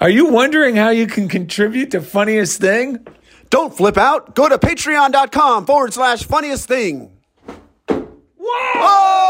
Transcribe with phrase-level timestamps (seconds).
[0.00, 3.04] Are you wondering how you can contribute to Funniest Thing?
[3.50, 4.36] Don't flip out.
[4.36, 7.10] Go to patreon.com forward slash funniest thing.
[7.88, 7.98] Whoa!
[8.40, 9.24] Oh!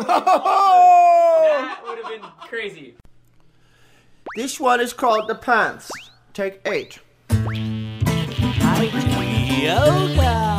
[0.10, 1.58] Oh!
[1.60, 2.94] That would have been crazy.
[4.36, 5.90] This one is called The Pants.
[6.32, 7.00] Take eight.
[9.60, 10.56] Yoga!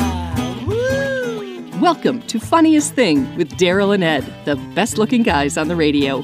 [0.67, 1.79] Woo!
[1.79, 6.23] Welcome to Funniest Thing with Darrell and Ed, the best looking guys on the radio.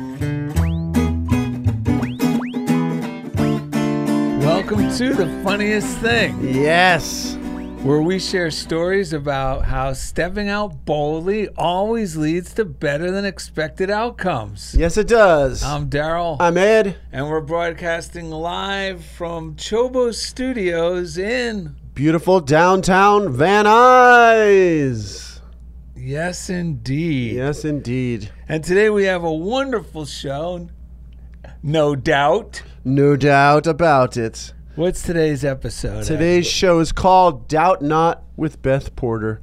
[4.71, 7.35] Welcome to the Funniest Thing, Yes.
[7.83, 13.91] where we share stories about how stepping out boldly always leads to better than expected
[13.91, 14.73] outcomes.
[14.73, 15.61] Yes, it does.
[15.61, 16.95] I'm Darrell, I'm Ed.
[17.11, 25.41] and we're broadcasting live from Chobo Studios in, Beautiful downtown Van Nuys.
[25.97, 27.35] yes, indeed.
[27.35, 28.31] Yes, indeed.
[28.47, 30.69] And today we have a wonderful show,
[31.61, 32.63] no doubt.
[32.85, 34.53] No doubt about it.
[34.75, 36.05] What's today's episode?
[36.05, 39.41] Today's show is called Doubt Not with Beth Porter.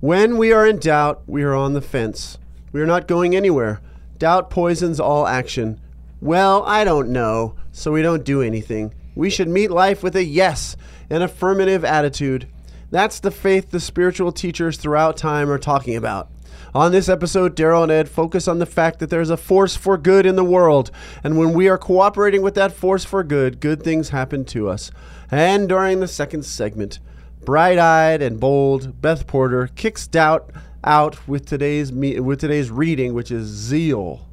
[0.00, 2.38] When we are in doubt, we are on the fence.
[2.72, 3.80] We are not going anywhere.
[4.18, 5.80] Doubt poisons all action.
[6.20, 8.92] Well, I don't know, so we don't do anything.
[9.14, 10.76] We should meet life with a yes,
[11.08, 12.48] an affirmative attitude.
[12.90, 16.30] That's the faith the spiritual teachers throughout time are talking about.
[16.74, 19.96] On this episode, Darrell and Ed focus on the fact that there's a force for
[19.96, 20.90] good in the world,
[21.22, 24.90] and when we are cooperating with that force for good, good things happen to us.
[25.30, 26.98] And during the second segment,
[27.44, 30.50] bright eyed and bold, Beth Porter kicks doubt
[30.82, 34.28] out with today's me- with today's reading, which is zeal.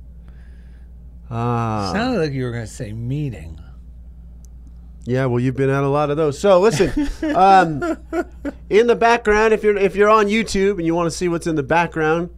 [1.29, 3.59] Ah, Sounded like you were going to say meeting.
[5.05, 5.25] yeah.
[5.27, 6.37] Well, you've been at a lot of those.
[6.39, 7.97] So listen, um,
[8.69, 11.47] in the background, if you're if you're on YouTube and you want to see what's
[11.47, 12.29] in the background,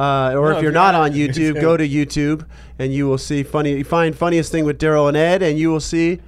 [0.00, 1.60] uh, or No, if if you're you're not not on on YouTube, YouTube.
[1.60, 2.46] go to YouTube
[2.78, 3.76] and you will see funny.
[3.76, 6.20] You find funniest thing with Darrell and Ed, and you will see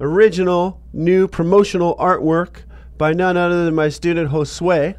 [0.00, 2.62] original new promotional artwork
[2.98, 4.96] by none other than my student Josue.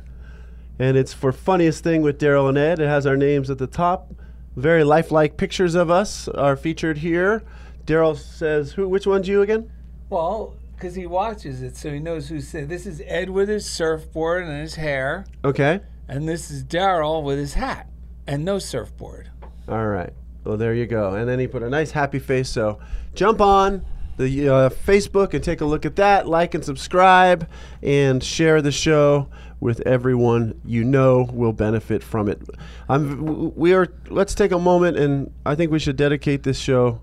[0.79, 2.79] And it's for funniest thing with Darrell and Ed.
[2.79, 4.13] It has our names at the top.
[4.55, 7.43] Very lifelike pictures of us are featured here.
[7.85, 8.87] Darrell says, "Who?
[8.87, 9.69] Which one's you again?"
[10.09, 12.67] Well, because he watches it, so he knows who's saying.
[12.67, 15.81] This is Ed with his surfboard and his hair, Okay.
[16.07, 17.87] and this is Darrell with his hat
[18.27, 19.29] and no surfboard.
[19.67, 20.13] All right.
[20.43, 21.13] Well, there you go.
[21.13, 22.49] And then he put a nice happy face.
[22.49, 22.79] So
[23.15, 23.85] jump on
[24.17, 26.27] the uh, Facebook and take a look at that.
[26.27, 27.49] Like and subscribe
[27.81, 29.29] and share the show
[29.59, 32.41] with everyone you know will benefit from it.
[32.89, 33.87] I'm, we are.
[34.09, 36.99] Let's take a moment, and I think we should dedicate this show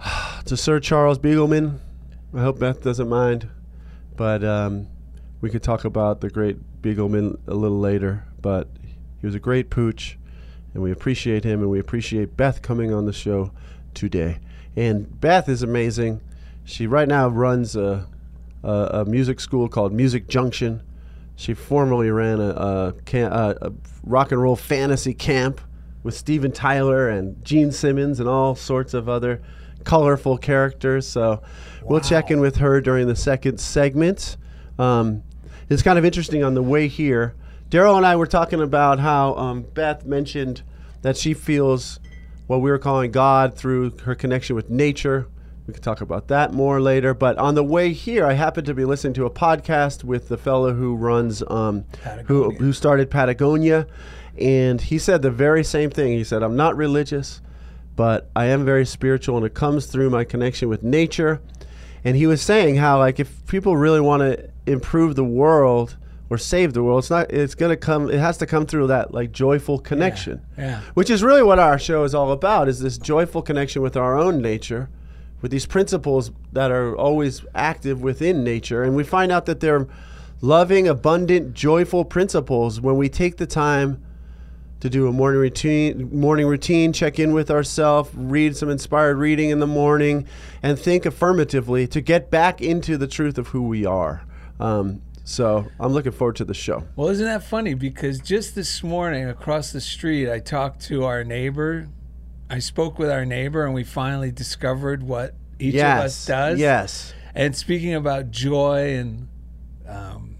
[0.44, 1.80] to Sir Charles Beagleman.
[2.32, 3.48] I hope Beth doesn't mind,
[4.16, 4.86] but um,
[5.40, 8.24] we could talk about the great Beagleman a little later.
[8.40, 8.68] But
[9.24, 10.18] he was a great pooch
[10.74, 13.52] and we appreciate him and we appreciate Beth coming on the show
[13.94, 14.38] today.
[14.76, 16.20] And Beth is amazing.
[16.62, 18.06] She right now runs a,
[18.62, 20.82] a, a music school called Music Junction.
[21.36, 25.58] She formerly ran a, a, cam- a, a rock and roll fantasy camp
[26.02, 29.40] with Steven Tyler and Gene Simmons and all sorts of other
[29.84, 31.08] colorful characters.
[31.08, 31.42] So
[31.82, 34.36] we'll check in with her during the second segment.
[34.78, 35.22] Um,
[35.70, 37.34] it's kind of interesting on the way here.
[37.74, 40.62] Darrell and I were talking about how um, Beth mentioned
[41.02, 41.98] that she feels
[42.46, 45.26] what we were calling God through her connection with nature.
[45.66, 47.14] We could talk about that more later.
[47.14, 50.36] But on the way here, I happened to be listening to a podcast with the
[50.36, 51.84] fellow who runs, um,
[52.26, 53.88] who who started Patagonia,
[54.38, 56.12] and he said the very same thing.
[56.12, 57.40] He said, "I'm not religious,
[57.96, 61.40] but I am very spiritual, and it comes through my connection with nature."
[62.04, 65.96] And he was saying how, like, if people really want to improve the world
[66.30, 67.30] or save the world, it's not.
[67.30, 68.10] It's gonna come.
[68.10, 70.80] It has to come through that like joyful connection Yeah.
[70.94, 74.16] which is really what our show is all about is this joyful connection with our
[74.16, 74.88] own nature
[75.42, 79.86] with these principles that are always active within nature and we find out that they're
[80.40, 84.02] loving abundant joyful principles when we take the time
[84.80, 89.50] to do a morning routine morning routine check in with ourselves read some inspired reading
[89.50, 90.26] in the morning
[90.62, 94.22] and think affirmatively to get back into the truth of who we are
[94.60, 97.74] um, so i'm looking forward to the show Well, isn't that funny?
[97.74, 101.88] Because just this morning across the street, I talked to our neighbor.
[102.50, 106.58] I spoke with our neighbor, and we finally discovered what each of us does.
[106.58, 109.28] yes And speaking about joy and
[109.88, 110.36] um,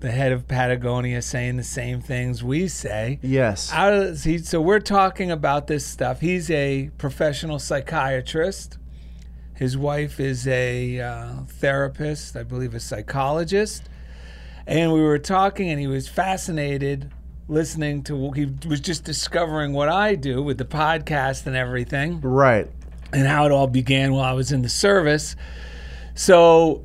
[0.00, 3.18] the head of Patagonia saying the same things we say.
[3.22, 3.72] Yes.
[3.72, 6.20] Out of, he, so we're talking about this stuff.
[6.20, 8.78] He's a professional psychiatrist.
[9.54, 13.88] His wife is a uh, therapist, I believe, a psychologist.
[14.68, 17.10] And we were talking, and he was fascinated
[17.48, 18.30] listening to.
[18.32, 22.68] He was just discovering what I do with the podcast and everything Right.
[23.10, 25.34] and how it all began while I was in the service.
[26.14, 26.84] So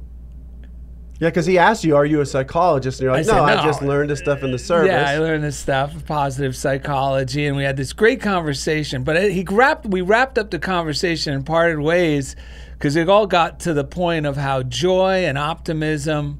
[1.20, 3.44] Yeah, because he asked you, "Are you a psychologist?" And you're like, I said, "No,
[3.44, 6.56] I just learned this stuff in the service." yeah, I learned this stuff, of positive
[6.56, 9.04] psychology, and we had this great conversation.
[9.04, 12.36] But he wrapped, we wrapped up the conversation and parted ways
[12.74, 16.40] because it all got to the point of how joy and optimism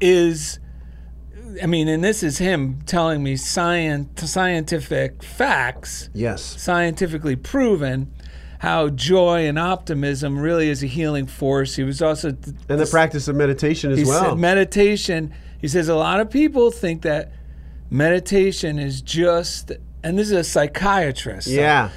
[0.00, 0.58] is.
[1.62, 6.42] I mean, and this is him telling me science, scientific facts yes.
[6.60, 8.12] scientifically proven
[8.60, 11.76] how joy and optimism really is a healing force.
[11.76, 12.28] He was also
[12.68, 14.30] And the practice of meditation as he well.
[14.30, 15.32] said meditation.
[15.60, 17.32] He says a lot of people think that
[17.90, 19.72] meditation is just,
[20.02, 21.46] and this is a psychiatrist.
[21.48, 21.90] so- yeah.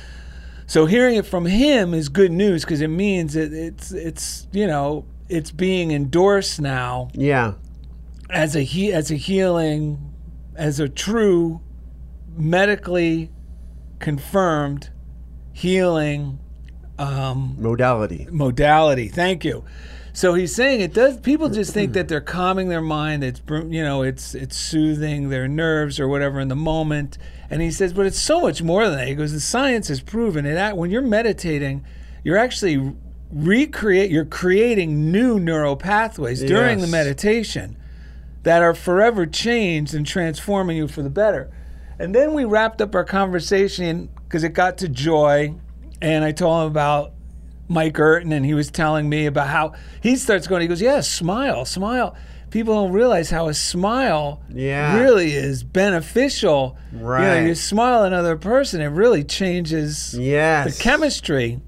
[0.67, 4.65] So hearing it from him is good news because it means it, it's it's you
[4.67, 7.55] know it's being endorsed now Yeah.
[8.31, 10.13] As a he as a healing,
[10.55, 11.61] as a true
[12.35, 13.29] medically
[13.99, 14.89] confirmed
[15.53, 16.39] healing
[16.97, 18.27] um, Modality.
[18.31, 19.07] modality.
[19.07, 19.63] Thank you.
[20.13, 21.17] So he's saying it does.
[21.17, 23.23] People just think that they're calming their mind.
[23.23, 27.17] It's you know it's it's soothing their nerves or whatever in the moment.
[27.49, 29.07] And he says, but it's so much more than that.
[29.09, 30.77] He goes, the science has proven it.
[30.77, 31.83] When you're meditating,
[32.23, 32.93] you're actually
[33.29, 34.09] recreate.
[34.09, 37.77] You're creating new neural pathways during the meditation
[38.43, 41.49] that are forever changed and transforming you for the better.
[41.99, 45.53] And then we wrapped up our conversation because it got to joy,
[46.01, 47.13] and I told him about
[47.67, 50.61] Mike Urton, and he was telling me about how he starts going.
[50.61, 52.15] He goes, "Yeah, smile, smile."
[52.49, 54.99] People don't realize how a smile Yeah.
[54.99, 56.75] really is beneficial.
[56.91, 57.47] You know, Right.
[57.47, 60.75] you smile at another person, it really changes Yes.
[60.77, 61.61] the chemistry.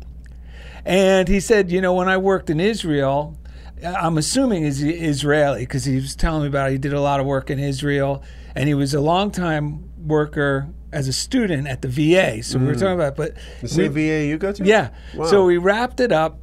[0.85, 3.37] And he said, you know, when I worked in Israel,
[3.85, 6.73] I'm assuming he's Israeli because he was telling me about it.
[6.73, 8.23] He did a lot of work in Israel,
[8.55, 12.43] and he was a long time worker as a student at the VA.
[12.43, 14.63] So we were talking about, but The same we- VA you go to?
[14.63, 14.89] yeah.
[15.15, 15.25] Wow.
[15.25, 16.39] So we wrapped it up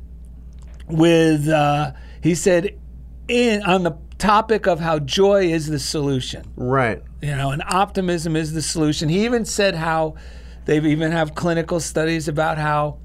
[0.88, 1.92] with uh,
[2.22, 2.76] he said
[3.28, 7.00] in on the topic of how joy is the solution Right.
[7.22, 9.08] you know, and optimism is the solution.
[9.08, 10.14] He even said how
[10.66, 12.98] they even have clinical studies about how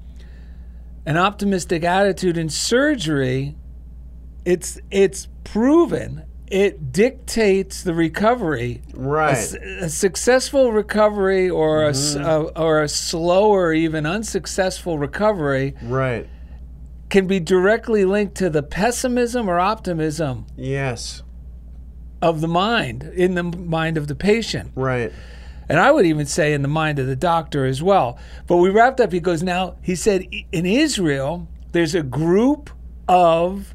[1.06, 3.56] an optimistic attitude in surgery
[4.46, 8.80] it's it's proven it dictates the recovery.
[8.96, 9.32] A, Right.
[9.36, 16.28] s- a successful recovery or a s- a, or a slower even unsuccessful recovery Right.
[17.10, 21.24] can be directly linked to the pessimism or optimism Yes.
[22.22, 24.70] of the mind in the mind of the patient.
[24.76, 25.12] Right.
[25.68, 28.16] And I would even say in the mind of the doctor as well.
[28.46, 29.10] But we wrapped up.
[29.12, 32.70] He goes, now, he said, in Israel, there's a group
[33.08, 33.74] of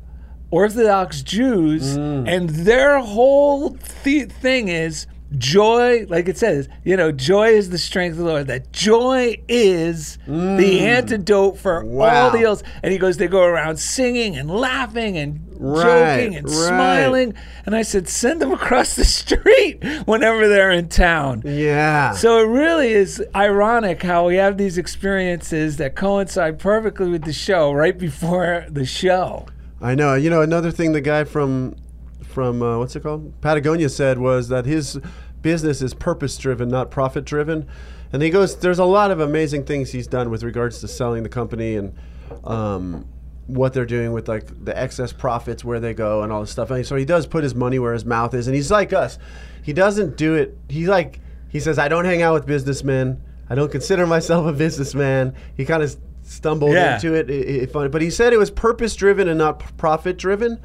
[0.51, 2.27] Orthodox Jews, mm.
[2.27, 5.07] and their whole th- thing is
[5.37, 8.47] joy, like it says, you know, joy is the strength of the Lord.
[8.47, 10.57] That joy is mm.
[10.57, 12.25] the antidote for Wow.
[12.25, 12.63] all the ills.
[12.83, 16.67] And he goes, they go around singing and laughing and Right, joking and right.
[16.67, 17.33] smiling.
[17.67, 21.43] And I said, send them across the street whenever they're in town.
[21.45, 22.13] Yeah.
[22.13, 27.33] So it really is ironic how we have these experiences that coincide perfectly with the
[27.33, 29.45] show right before the show.
[29.81, 30.15] I know.
[30.15, 31.75] You know, another thing the guy from
[32.23, 34.99] from uh, what's it called Patagonia said was that his
[35.41, 37.67] business is purpose driven, not profit driven.
[38.13, 41.23] And he goes, there's a lot of amazing things he's done with regards to selling
[41.23, 41.95] the company and
[42.43, 43.07] um,
[43.47, 46.71] what they're doing with like the excess profits, where they go, and all this stuff.
[46.71, 49.17] And so he does put his money where his mouth is, and he's like us.
[49.63, 50.57] He doesn't do it.
[50.69, 51.19] He's like
[51.49, 53.21] he says, I don't hang out with businessmen.
[53.49, 55.35] I don't consider myself a businessman.
[55.57, 55.97] He kind of
[56.31, 56.95] stumbled Yeah.
[56.95, 60.59] into it, it, it but he said it was purpose driven and not profit driven,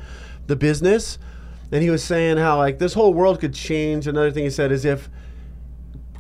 [0.47, 1.19] the business.
[1.73, 4.07] And he was saying how like this whole world could change.
[4.07, 5.11] Another thing he said is if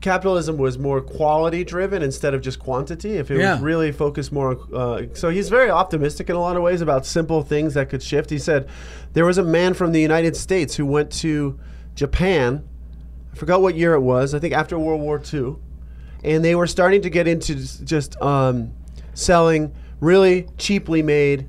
[0.00, 3.54] capitalism was more quality driven instead of just quantity, if it Yeah.
[3.54, 4.58] was really focused more.
[4.74, 8.02] Uh, so he's very optimistic in a lot of ways about simple things that could
[8.02, 8.30] shift.
[8.30, 8.66] He said
[9.14, 11.58] there was a man from the United States who went to
[11.94, 12.64] Japan.
[13.32, 14.34] I forgot what year it was.
[14.34, 15.56] I think after World War II,
[16.24, 18.72] and they were starting to get into just um,
[19.16, 21.46] selling really cheaply made,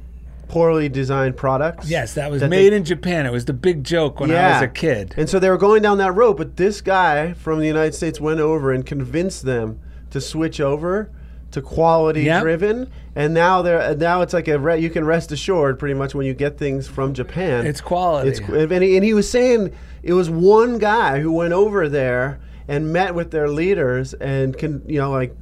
[0.47, 1.89] poorly designed products.
[1.89, 3.25] Yes, that was That made they- in Japan.
[3.25, 5.13] It was the big joke when I was a kid.
[5.17, 8.19] and so they were going down that road, but this guy from the United States
[8.21, 9.79] went over and convinced them
[10.11, 11.09] to switch over
[11.51, 12.41] to quality Yep.
[12.43, 15.93] driven, and now they're uh, now it's like a re- you can rest assured pretty
[15.93, 17.65] much when you get things from Japan.
[17.65, 18.29] It's quality.
[18.29, 19.71] It's and he, and he was saying
[20.03, 24.81] it was one guy who went over there and met with their leaders and can
[24.87, 25.35] you know like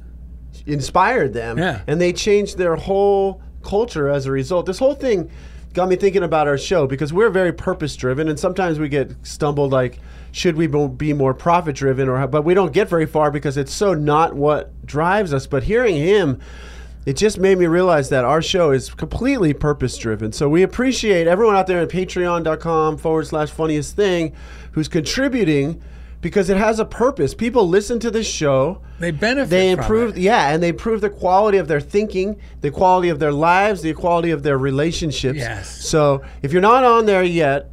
[0.66, 1.80] inspired them Yeah.
[1.86, 4.66] and they changed their whole culture as a result.
[4.66, 5.30] This whole thing
[5.74, 9.12] got me thinking about our show because we're very purpose driven and sometimes we get
[9.22, 9.98] stumbled like
[10.32, 13.72] should we be more profit driven or but we don't get very far because it's
[13.74, 16.38] so not what drives us but hearing him
[17.04, 20.32] it just made me realize that our show is completely purpose driven.
[20.32, 24.32] So we appreciate everyone out there at patreon.com forward slash funniest thing
[24.72, 25.80] who's contributing
[26.26, 27.34] because it has a purpose.
[27.34, 28.82] People listen to this show.
[28.98, 33.10] They benefit They improve, yeah, and they improve the quality of their thinking, the quality
[33.10, 35.38] of their lives, the quality of their relationships.
[35.38, 35.86] Yes.
[35.86, 37.70] So if you're not on there yet,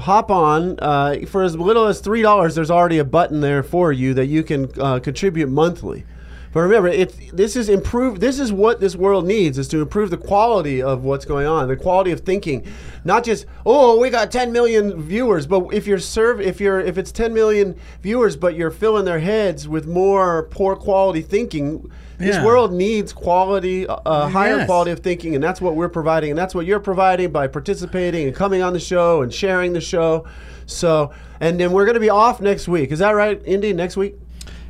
[0.00, 0.80] hop on.
[0.80, 4.26] Uh, for as little as three dollars, there's already a button there for you that
[4.26, 6.04] you can uh, contribute monthly.
[6.52, 8.20] But remember, it's this is improve.
[8.20, 11.68] This is what this world needs: is to improve the quality of what's going on,
[11.68, 12.66] the quality of thinking.
[13.04, 16.98] Not just oh, we got 10 million viewers, but if you're serve, if you're if
[16.98, 21.90] it's 10 million viewers, but you're filling their heads with more poor quality thinking.
[22.18, 22.44] This Yeah.
[22.44, 24.66] world needs quality, uh, uh, higher Yes.
[24.66, 28.26] quality of thinking, and that's what we're providing, and that's what you're providing by participating
[28.28, 30.24] and coming on the show and sharing the show.
[30.66, 32.92] So, and then we're going to be off next week.
[32.92, 33.72] Is that right, Indy?
[33.72, 34.14] Next week?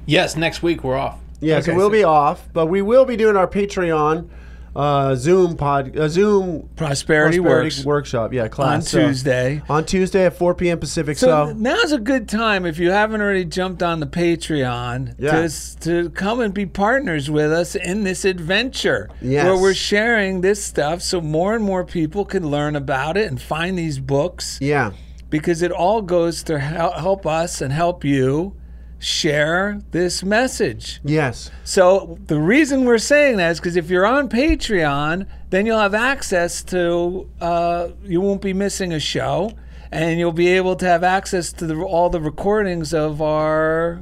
[0.06, 1.18] Yes, next week we're off.
[1.42, 4.28] Yeah, so we'll so- be off, but we will be doing our Patreon
[4.74, 8.32] uh, Zoom pod, uh, Zoom Prosperity, Works workshop.
[8.32, 9.60] Yeah, on class So- Tuesday.
[9.68, 10.78] on Tuesday at 4 p.m.
[10.78, 11.18] Pacific.
[11.18, 15.46] So, So, now's a good time if you haven't already jumped on the Patreon Yeah.
[15.46, 19.44] to, to come and be partners with us in this adventure Yes.
[19.44, 23.38] where we're sharing this stuff so more and more people can learn about it and
[23.42, 24.92] find these books yeah,
[25.28, 28.54] because it all goes to help us and help you
[29.02, 31.00] share this message.
[31.02, 35.80] yes, So the reason we're saying that is because if you're on Patreon, then you'll
[35.80, 37.28] have access to.
[37.40, 39.52] Uh, you won't be missing a show,
[39.90, 44.00] and you'll be able to have access to the, all the recordings of our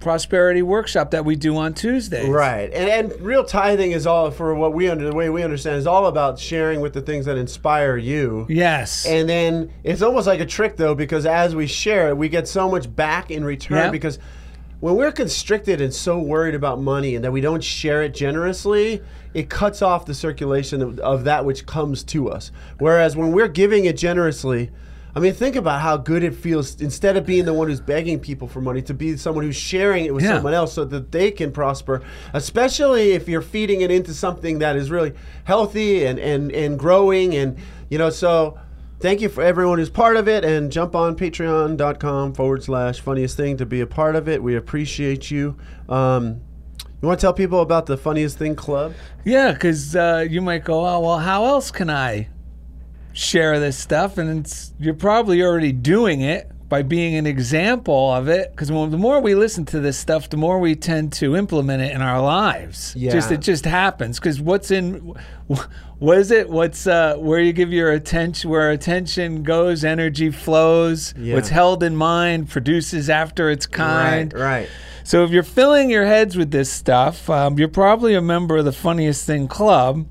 [0.00, 2.28] prosperity workshop that we do on Tuesdays.
[2.28, 2.72] right.
[2.74, 5.86] And, and real tithing is all for what we under the way we understand is
[5.86, 8.44] all about sharing with the things that inspire you.
[8.48, 9.06] Yes.
[9.06, 12.48] And then it's almost like a trick though, because as we share it, we get
[12.48, 13.78] so much back in return.
[13.78, 13.90] Yeah.
[13.90, 14.18] Because
[14.82, 19.00] when we're constricted and so worried about money and that we don't share it generously,
[19.32, 22.50] it cuts off the circulation of, of that which comes to us.
[22.80, 24.72] Whereas when we're giving it generously,
[25.14, 28.18] I mean, think about how good it feels instead of being the one who's begging
[28.18, 30.34] people for money to be someone who's sharing it with Yeah.
[30.34, 34.74] someone else so that they can prosper, especially if you're feeding it into something that
[34.74, 35.12] is really
[35.44, 37.36] healthy and, and, and growing.
[37.36, 37.56] And,
[37.88, 38.58] you know, so
[39.02, 43.36] thank you for everyone who's part of it and jump on patreon.com forward slash funniest
[43.36, 44.40] thing to be a part of it.
[44.40, 45.56] We appreciate you.
[45.88, 46.40] Um,
[47.00, 48.94] you want to tell people about the funniest thing club?
[49.24, 52.28] Yeah, because uh, you might go, oh, well, how else can I
[53.12, 54.18] share this stuff?
[54.18, 58.50] And you're probably already doing it by being an example of it.
[58.50, 61.92] Because the more we listen to this stuff, the more we tend to implement it
[61.92, 62.96] in our lives.
[62.96, 63.12] Yeah.
[63.12, 64.18] Just it just happens.
[64.18, 65.14] Because what's in,
[65.98, 66.48] what is it?
[66.48, 71.12] What's uh, where you give your attention, where attention goes, energy flows.
[71.18, 71.34] Yeah.
[71.34, 74.32] What's held in mind produces after its kind.
[74.32, 74.68] Right, right.
[75.04, 78.64] So if you're filling your heads with this stuff, um, you're probably a member of
[78.64, 80.06] the Funniest Thing Club,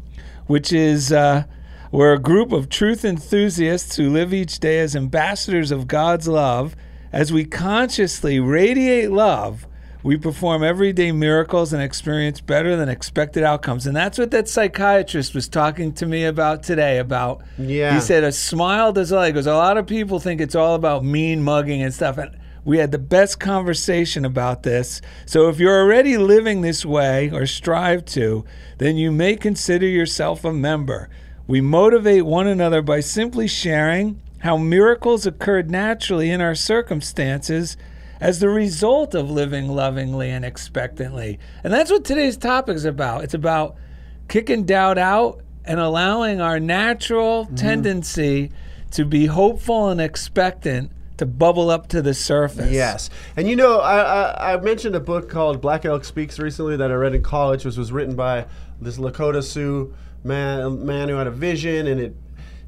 [0.46, 1.46] which is uh,
[1.92, 6.76] we're a group of truth enthusiasts who live each day as ambassadors of God's love.
[7.12, 9.68] As we consciously radiate love,
[10.02, 13.86] we perform everyday miracles and experience better than expected outcomes.
[13.86, 16.98] And that's what that psychiatrist was talking to me about today.
[16.98, 17.94] About Yeah.
[17.94, 19.24] he said a smile does all.
[19.24, 22.18] He goes, a lot of people think it's all about mean mugging and stuff.
[22.18, 22.32] And
[22.64, 25.02] we had the best conversation about this.
[25.26, 28.46] So if you're already living this way or strive to,
[28.78, 31.10] then you may consider yourself a member.
[31.48, 37.78] We motivate one another by simply sharing how miracles occurred naturally in our circumstances
[38.20, 41.40] as the result of living lovingly and expectantly.
[41.64, 43.24] And that's what today's topic is about.
[43.24, 43.76] It's about
[44.28, 47.56] kicking doubt out and allowing our natural mm-hmm.
[47.56, 48.52] tendency
[48.92, 52.72] to be hopeful and expectant to bubble up to the surface.
[52.72, 56.78] Yes, and you know, I, I, I mentioned a book called Black Elk Speaks recently
[56.78, 58.48] that I read in college, which was written by
[58.80, 62.16] this Lakota Sioux man, man who had a vision, and it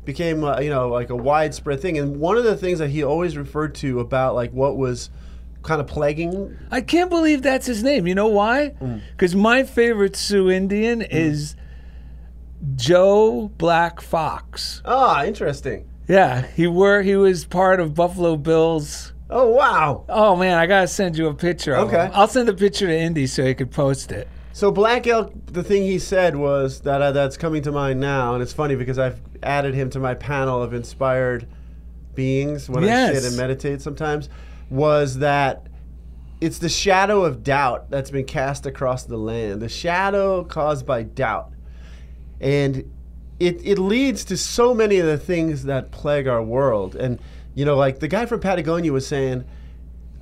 [0.05, 1.97] became uh, you know like a widespread thing.
[1.97, 5.09] And one of the things that he always referred to about like what was
[5.63, 6.57] kind of plaguing.
[6.71, 8.05] I can't believe that's his name.
[8.05, 8.69] You know why?
[9.11, 11.55] Because my favorite Sioux Indian is
[12.75, 14.81] Joe Black Fox.
[14.85, 15.89] Ah, interesting.
[16.07, 19.13] Yeah, he were he was part of Buffalo Bills.
[19.29, 20.05] Oh wow.
[20.09, 21.75] Oh man, I gotta send you a picture.
[21.77, 22.09] Okay.
[22.13, 24.27] I'll send the picture to Indy so he could post it.
[24.53, 28.35] So Black Elk, the thing he said was that uh, that's coming to mind now,
[28.35, 31.47] and it's funny because I've added him to my panel of inspired
[32.13, 34.29] beings when I sit and meditate sometimes.
[34.69, 35.65] Was that
[36.39, 41.01] it's the shadow of doubt that's been cast across the land, the shadow caused by
[41.01, 41.51] doubt,
[42.39, 42.91] and
[43.39, 46.95] it it leads to so many of the things that plague our world.
[46.95, 47.19] And
[47.55, 49.45] you know, like the guy from Patagonia was saying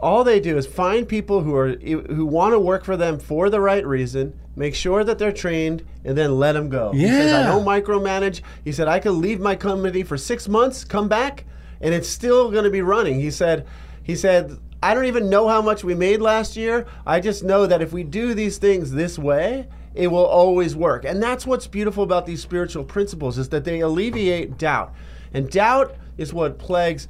[0.01, 3.49] all they do is find people who are who want to work for them for
[3.49, 6.91] the right reason, make sure that they're trained, and then let them go.
[6.93, 7.07] yeah.
[7.07, 8.41] He says, I don't micromanage.
[8.63, 11.45] He said I could leave my company for six months, come back,
[11.79, 13.19] and it's still going to be running.
[13.19, 13.65] He said,
[14.03, 14.57] he said.
[14.83, 16.87] I don't even know how much we made last year.
[17.05, 21.05] I just know that if we do these things this way, it will always work.
[21.05, 24.91] And that's what's beautiful about these spiritual principles is that they alleviate doubt.
[25.35, 27.07] And doubt is what plagues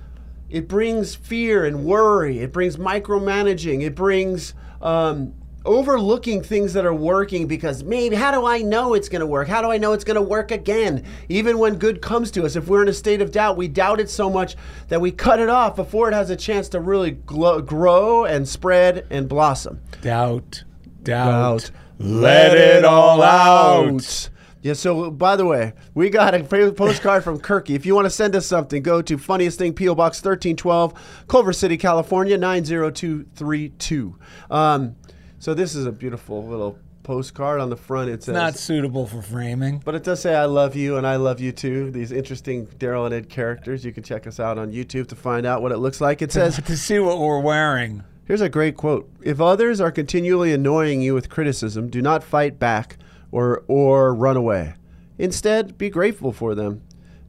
[0.52, 2.40] it brings fear and worry.
[2.40, 3.82] It brings micromanaging.
[3.84, 5.34] It brings um,
[5.66, 9.48] overlooking things that are working because maybe, how do I know it's going to work?
[9.48, 11.06] How do I know it's going to work again?
[11.30, 14.02] Even when good comes to us, if we're in a state of doubt, we doubt
[14.02, 14.56] it so much
[14.90, 18.48] that we cut it off before it has a chance to really glo- grow and
[18.48, 19.80] spread and blossom.
[20.02, 20.64] Doubt,
[21.04, 21.72] doubt.
[21.98, 24.30] Let it all out.
[24.62, 27.76] Yeah, so by the way, we got a postcard from Kirky.
[27.76, 29.96] If you want to send us something, go to Funniest Thing, P.O.
[29.96, 30.94] Box 1312,
[31.28, 34.16] Culver City, California, 90232.
[34.52, 34.96] Um,
[35.40, 38.12] so this is a beautiful little postcard on the front.
[38.12, 39.82] It says, Not suitable for framing.
[39.84, 41.90] but it does say I love you and I love you too.
[41.90, 43.84] These interesting Darrell and Ed characters.
[43.84, 46.22] You can check us out on YouTube to find out what it looks like.
[46.22, 48.04] It says, to see what we're wearing.
[48.26, 49.10] Here's a great quote.
[49.24, 52.98] If others are continually annoying you with criticism, do not fight back
[53.32, 54.76] or or run away.
[55.18, 56.82] Instead, be grateful for them.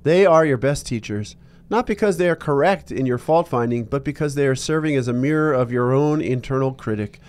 [0.02, 1.37] They are your best teachers,
[1.71, 5.09] not because they are correct in your fault finding, but because they are serving as
[5.09, 7.21] a mirror of your own internal critic.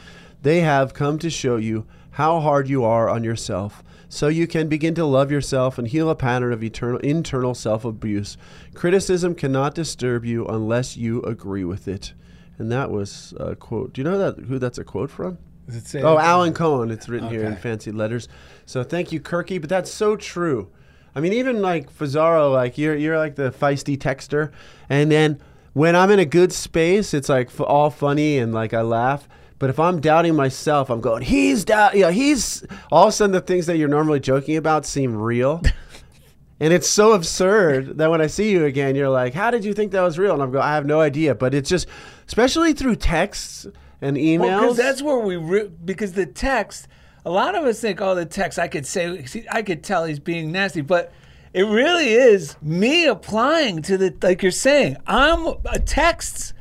[0.42, 4.68] They have come to show you how hard you are on yourself, so you can
[4.68, 8.38] begin to love yourself and heal a pattern of eternal internal self-abuse.
[8.74, 12.13] Criticism cannot disturb you unless you agree with it.
[12.58, 13.94] And that was a quote.
[13.94, 15.40] Do you know that who that's a quote from?
[15.66, 16.92] Does it say Oh, Alan Cohen.
[16.92, 18.28] It's written here in fancy letters.
[18.66, 19.60] So thank you, Kirky.
[19.60, 20.70] But that's so true.
[21.16, 24.52] I mean, even like Fazaro, like you're you're like the feisty texter,
[24.90, 25.40] and then
[25.74, 29.28] when I'm in a good space, it's like f- all funny and like I laugh.
[29.60, 32.66] But if I'm doubting myself, I'm going, he's doubt, yeah, he's.
[32.92, 35.62] All of a sudden, the things that you're normally joking about seem real.
[36.60, 39.74] And it's so absurd that when I see you again, you're like, "How did you
[39.74, 41.88] think that was real?" And I'm going, "I have no idea." But it's just,
[42.28, 43.68] especially through texts
[44.03, 44.39] and emails.
[44.42, 46.87] Well, because that's where we re- because the text.
[47.25, 48.59] A lot of us think, oh, the text.
[48.59, 51.13] I could say, see, I could tell he's being nasty, but
[51.53, 54.98] it really is me applying to the like you're saying.
[55.07, 56.53] I'm uh, texts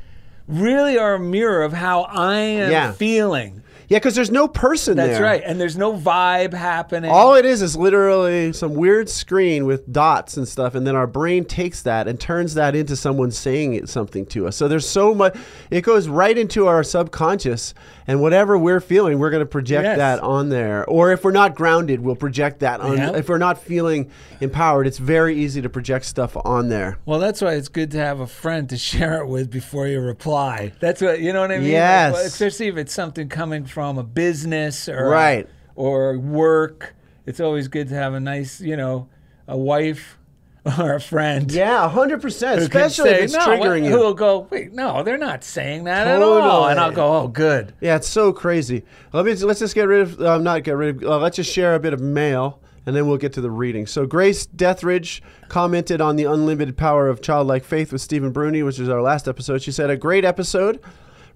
[0.47, 2.91] really are a mirror of how I am Yeah.
[2.93, 3.62] feeling.
[3.89, 5.23] Yeah, because there's no person That's there.
[5.23, 7.11] right, and there's no vibe happening.
[7.11, 11.07] All it is is literally some weird screen with dots and stuff, and then our
[11.07, 14.55] brain takes that and turns that into someone saying it, something to us.
[14.55, 15.35] So there's so much;
[15.69, 17.73] it goes right into our subconscious,
[18.07, 19.97] and whatever we're feeling, we're going to project Yes.
[19.97, 20.85] that on there.
[20.85, 22.97] Or if we're not grounded, we'll project that on.
[22.97, 23.15] Yeah.
[23.15, 24.09] If we're not feeling
[24.41, 26.97] empowered, it's very easy to project stuff on there.
[27.05, 29.99] Well, that's why it's good to have a friend to share it with before you
[29.99, 30.73] reply.
[30.79, 31.63] That's what you know what I mean.
[31.65, 32.13] Like, Yes.
[32.13, 35.49] well, especially if it's something coming from a business or Right.
[35.75, 36.95] or work.
[37.25, 39.09] It's always good to have a nice, you know,
[39.47, 40.17] a wife
[40.79, 41.51] or a friend.
[41.51, 42.61] Yeah, hundred percent.
[42.61, 43.91] Especially if say, it's no, triggering Who you.
[43.91, 44.47] Who will go?
[44.49, 46.67] Wait, no, they're not saying that at all.
[46.69, 47.73] And I'll go, oh, good.
[47.81, 48.83] Yeah, it's so crazy.
[49.11, 51.03] Let me let's just get rid of um, not get rid of.
[51.03, 53.87] Uh, let's just share a bit of mail, and then we'll get to the reading.
[53.87, 58.79] So Grace Deathridge commented on the unlimited power of childlike faith with Stephen Bruni, which
[58.79, 59.61] is our last episode.
[59.61, 60.79] She said a great episode,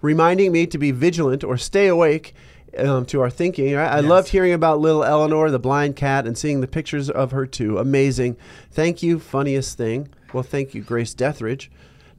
[0.01, 2.33] reminding me to be vigilant or stay awake.
[2.77, 6.37] Um, to our thinking, I, I loved hearing about little Eleanor, the blind cat, and
[6.37, 7.79] seeing the pictures of her too.
[7.79, 8.35] Amazing.
[8.69, 10.09] Thank you, funniest thing.
[10.31, 11.69] Well, thank you, Grace Deathridge.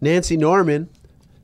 [0.00, 0.88] Nancy Norman,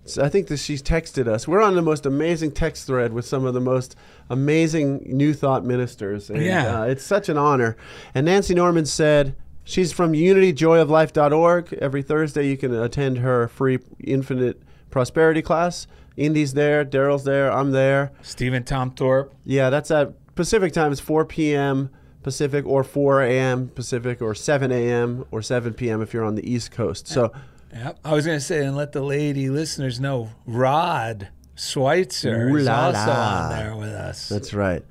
[0.05, 1.47] so I think that she's texted us.
[1.47, 3.94] We're on the most amazing text thread with some of the most
[4.31, 6.29] amazing New Thought ministers.
[6.31, 6.81] And, Yeah.
[6.81, 7.77] uh, it's such an honor.
[8.14, 11.73] And Nancy Norman said she's from unityjoyoflife.org.
[11.75, 15.87] Every Thursday you can attend her free infinite prosperity class.
[16.16, 18.12] Indy's there, Darrell's there, I'm there.
[18.22, 19.35] Stephen Tom Thorpe.
[19.44, 20.92] Yeah, that's at Pacific time.
[20.92, 21.90] It's 4 p.m.
[22.22, 23.68] Pacific or 4 a.m.
[23.68, 25.24] Pacific or 7 a.m.
[25.31, 26.00] or 7 p.m.
[26.00, 27.07] if you're on the East Coast.
[27.09, 27.33] So
[27.74, 27.98] Yep.
[28.05, 32.66] I was going to say, and let the lady listeners know, Rod Schweitzer Ooh is
[32.66, 33.42] la also la.
[33.42, 34.29] on there with us.
[34.29, 34.85] That's right.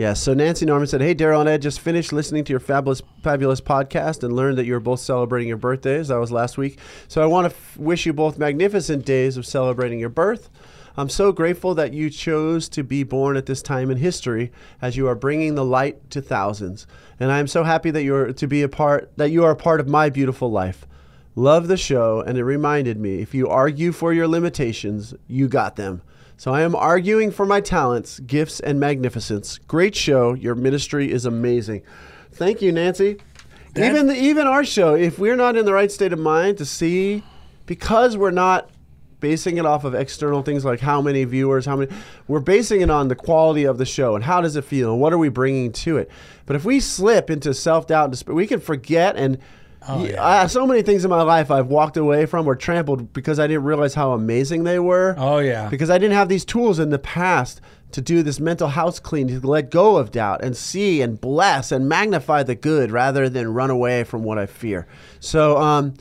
[0.00, 3.02] Yeah, so Nancy Norman said, Hey, Darrell and Ed, just finished listening to your fabulous,
[3.22, 6.08] fabulous podcast and learned that you're both celebrating your birthdays.
[6.08, 6.78] That was last week.
[7.06, 10.48] So I want to f- wish you both magnificent days of celebrating your birth.
[10.96, 14.96] I'm so grateful that you chose to be born at this time in history as
[14.96, 16.86] you are bringing the light to thousands.
[17.18, 19.80] And I'm so happy that you're to be a part that you are a part
[19.80, 20.86] of my beautiful life.
[21.34, 25.76] Love the show and it reminded me if you argue for your limitations, you got
[25.76, 26.00] them.
[26.40, 29.58] So I am arguing for my talents, gifts and magnificence.
[29.58, 30.32] Great show.
[30.32, 31.82] Your ministry is amazing.
[32.32, 33.18] Thank you, Nancy.
[33.76, 36.64] even the, even our show, if we're not in the right state of mind to
[36.64, 37.22] see
[37.66, 38.70] because we're not
[39.20, 41.92] basing it off of external things like how many viewers, how many.
[42.26, 44.98] We're basing it on the quality of the show and how does it feel and
[45.02, 46.10] what are we bringing to it.
[46.46, 49.36] But if we slip into self doubt and despair, we can forget and.
[49.88, 50.24] Oh, yeah.
[50.24, 53.46] I- so many things in my life I've walked away from or trampled because I
[53.46, 55.14] didn't realize how amazing they were.
[55.18, 55.68] Oh, yeah.
[55.68, 57.60] Because I didn't have these tools in the past
[57.92, 61.72] to do this mental house clean, to let go of doubt and see and bless
[61.72, 64.86] and magnify the good rather than run away from what I fear.
[65.18, 65.94] So um,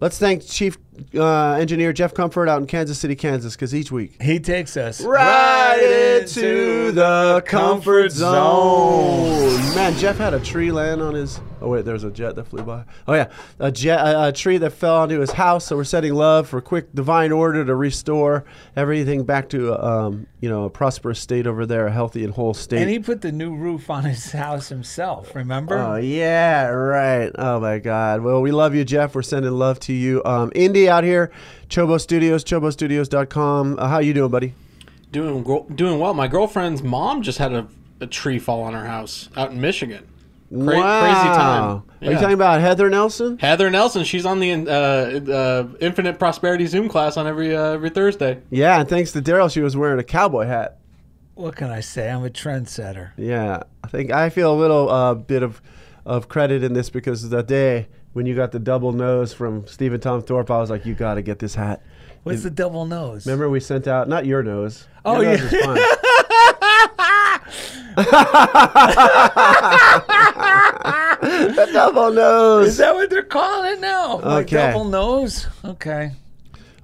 [0.00, 0.76] let's thank Chief
[1.14, 4.20] uh, Engineer Jeff Comfort out in Kansas City, Kansas, because each week.
[4.20, 5.78] He takes us Right
[6.20, 9.54] into the comfort zone.
[9.74, 11.40] Man, Jeff had a tree land on his.
[11.62, 12.84] Oh wait, there was a jet that flew by.
[13.06, 13.28] Oh yeah,
[13.58, 15.66] a jet, a, a tree that fell onto his house.
[15.66, 18.44] So we're setting love for quick divine order to restore
[18.76, 22.54] everything back to um, you know a prosperous state over there, a healthy and whole
[22.54, 22.80] state.
[22.80, 25.78] And he put the new roof on his house himself, remember?
[25.78, 27.30] Oh yeah, right.
[27.36, 28.22] Oh my God.
[28.22, 29.14] Well, we love you, Jeff.
[29.14, 30.22] We're sending love to you.
[30.24, 31.30] Um, Indy out here,
[31.68, 33.78] Chobo Studios, chobostudios.com.
[33.78, 34.54] Uh, how you doing, buddy?
[35.12, 35.42] Doing
[35.74, 36.14] doing well.
[36.14, 37.66] My girlfriend's mom just had a,
[38.00, 40.06] a tree fall on her house out in Michigan.
[40.50, 41.82] Cra- Crazy time.
[42.02, 43.38] Are you talking about Heather Nelson?
[43.38, 47.90] Heather Nelson, she's on the uh, uh, Infinite Prosperity Zoom class on every uh, every
[47.90, 48.40] Thursday.
[48.50, 50.78] Yeah, and thanks to Darrell, she was wearing a cowboy hat.
[51.34, 52.10] What can I say?
[52.10, 53.12] I'm a trendsetter.
[53.16, 55.62] Yeah, I think I feel a little uh, bit of
[56.04, 60.00] of credit in this because the day when you got the double nose from Stephen
[60.00, 61.82] Tom Thorpe, I was like, you got to get this hat.
[62.22, 63.26] What's the double nose?
[63.26, 64.86] Remember we sent out not your nose.
[65.04, 65.36] Oh, Your yeah.
[65.36, 65.78] nose fine.
[71.56, 72.68] the double nose.
[72.68, 74.18] Is that what they're calling it now?
[74.18, 75.46] Like double nose?
[75.64, 76.12] Okay.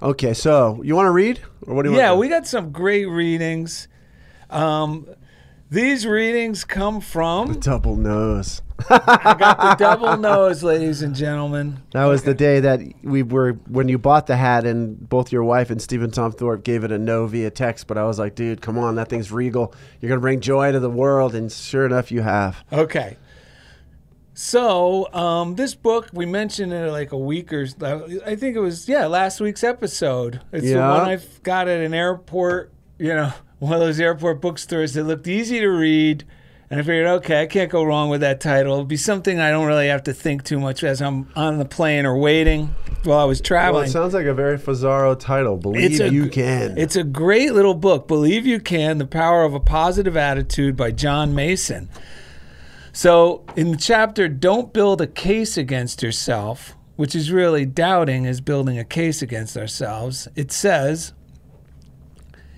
[0.01, 3.05] Okay, so you want to read, or what do you Yeah, we got some great
[3.05, 3.87] readings.
[4.49, 5.07] Um,
[5.69, 8.61] these readings come from the double nose.
[8.77, 11.81] The double nose, ladies and gentlemen.
[11.91, 15.43] That was the day that we were when you bought the hat, and both your
[15.43, 17.87] wife and Stephen Tom Thorpe gave it a no via text.
[17.87, 19.73] But I was like, dude, come on, that thing's regal.
[19.99, 22.63] You're gonna bring joy to the world, and sure enough, you have.
[22.71, 23.17] Okay.
[24.39, 27.67] So, um, this book we mentioned it like a week or
[28.23, 30.41] I think it was yeah last week's episode.
[30.51, 32.71] It's the one I got at an airport.
[32.99, 36.23] You know, one of those airport bookstores that looked easy to read,
[36.69, 38.73] and I figured, okay, I can't go wrong with that title.
[38.73, 41.65] It'll be something I don't really have to think too much as I'm on the
[41.65, 43.85] plane or waiting while I was Well, traveling.
[43.87, 45.55] it sounds like a very Fazaro title.
[45.57, 46.77] Believe a, you can.
[46.77, 48.07] It's a great little book.
[48.07, 51.89] Believe You Can: The Power of a Positive Attitude by John Mason.
[52.91, 58.41] So, in the chapter, don't build a case against yourself, which is really doubting is
[58.41, 60.27] building a case against ourselves.
[60.35, 61.13] It says,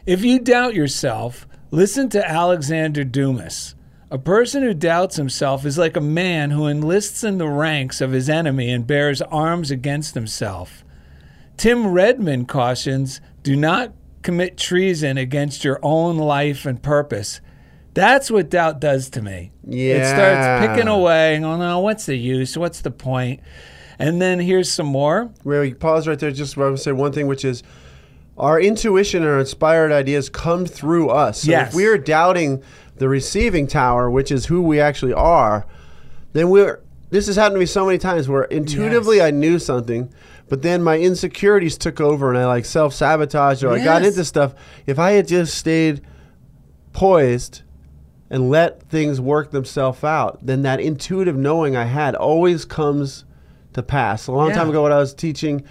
[0.06, 3.76] if you doubt yourself, listen to Alexander Dumas.
[4.12, 8.12] A person who doubts himself is like a man who enlists in the ranks of
[8.12, 10.84] his enemy and bears arms against himself.
[11.58, 13.94] Tim Redmond cautions do not
[14.24, 17.40] commit treason against your own life and purpose.
[17.94, 19.52] That's what doubt does to me.
[19.64, 19.96] Yeah.
[19.96, 22.58] It starts picking away and going, oh, what's the use?
[22.58, 23.42] What's the point?
[24.00, 25.30] And then here's some more.
[25.44, 26.32] Where we pause right there.
[26.32, 27.62] Just want to say one thing, which is
[28.38, 31.42] our intuition and our inspired ideas come through us.
[31.44, 31.70] So Yes.
[31.70, 32.64] if we're doubting
[33.00, 35.66] the receiving tower, which is who we actually are,
[36.34, 36.82] then we're.
[37.10, 39.28] This has happened to me so many times where intuitively Yes.
[39.28, 40.14] I knew something,
[40.48, 44.24] but then my insecurities took over and I like self sabotaged or I got into
[44.24, 44.54] stuff.
[44.86, 46.02] If I had just stayed
[46.94, 47.64] poised
[48.30, 53.26] and let things work themselves out, then that intuitive knowing I had always comes
[53.74, 54.28] to pass.
[54.28, 55.64] A long time ago, when I was teaching,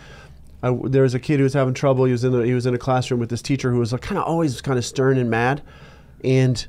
[0.62, 2.04] I, there was a kid who was having trouble.
[2.04, 3.96] He was in a, he was in a classroom with this teacher who was uh,
[3.96, 5.62] like, kind of always kind of stern and mad,
[6.24, 6.66] and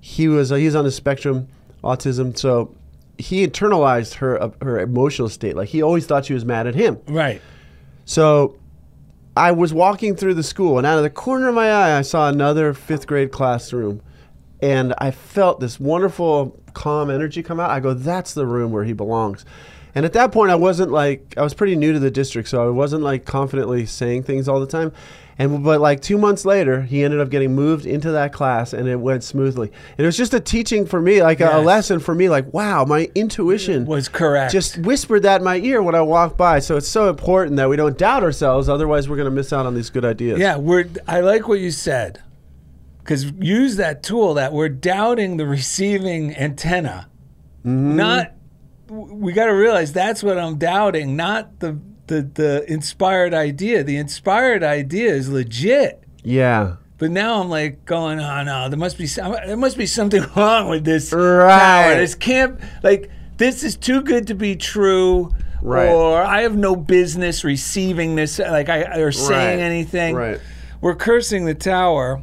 [0.00, 1.48] he was uh, he's on the spectrum,
[1.82, 2.36] autism.
[2.36, 2.74] So
[3.18, 5.56] he internalized her uh, her emotional state.
[5.56, 6.98] Like he always thought she was mad at him.
[7.06, 7.42] Right.
[8.04, 8.56] So
[9.36, 12.02] I was walking through the school, and out of the corner of my eye, I
[12.02, 14.02] saw another fifth grade classroom.
[14.60, 17.70] And I felt this wonderful, calm energy come out.
[17.70, 19.44] I go, that's the room where he belongs.
[19.94, 22.66] And at that point, I wasn't like I was pretty new to the district, so
[22.66, 24.92] I wasn't like confidently saying things all the time.
[25.40, 28.88] And but like two months later, he ended up getting moved into that class, and
[28.88, 29.68] it went smoothly.
[29.68, 32.28] And it was just a teaching for me, like a, a lesson for me.
[32.28, 34.52] Like, wow, my intuition Was correct.
[34.52, 36.58] Just whispered that in my ear when I walked by.
[36.58, 38.68] So it's so important that we don't doubt ourselves.
[38.68, 40.40] Otherwise, we're going to miss out on these good ideas.
[40.40, 40.88] Yeah, we're.
[41.06, 42.20] I like what you said,
[42.98, 47.08] because use that tool that we're doubting the receiving antenna.
[47.60, 47.96] Mm-hmm.
[47.96, 48.32] Not,
[48.88, 53.84] we got to realize that's what I'm doubting, not the the the inspired idea.
[53.84, 56.02] The inspired idea is legit.
[56.24, 56.76] Yeah.
[56.98, 60.24] But now I'm like going, oh no, there must be some, there must be something
[60.36, 61.58] wrong with this Right.
[61.58, 61.94] tower.
[61.94, 65.32] This can't like this is too good to be true.
[65.62, 65.88] Right.
[65.88, 69.64] Or I have no business receiving this, like I or saying Right.
[69.64, 70.14] anything.
[70.14, 70.40] Right.
[70.80, 72.20] We're cursing the tower,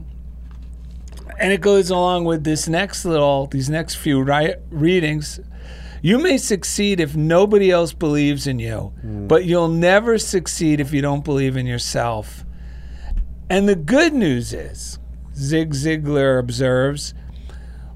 [1.40, 5.40] and it goes along with this next little, these next few ri- readings.
[6.06, 9.26] You may succeed if nobody else believes in you, hmm.
[9.26, 12.46] but you'll never succeed if you don't believe in yourself.
[13.50, 15.00] And the good news is,
[15.34, 17.16] Zig Ziglar observes,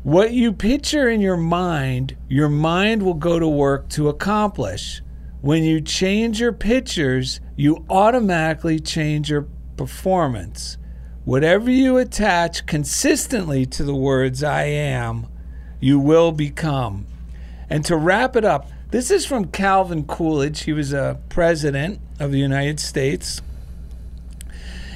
[0.01, 5.03] what you picture in your mind, your mind will go to work to accomplish.
[5.41, 10.79] When you change your pictures, you automatically change your performance.
[11.25, 15.27] Whatever you attach consistently to the words I am,
[15.79, 17.05] you will become.
[17.69, 20.63] And to wrap it up, this is from Calvin Coolidge.
[20.63, 23.41] He was a president of the United States.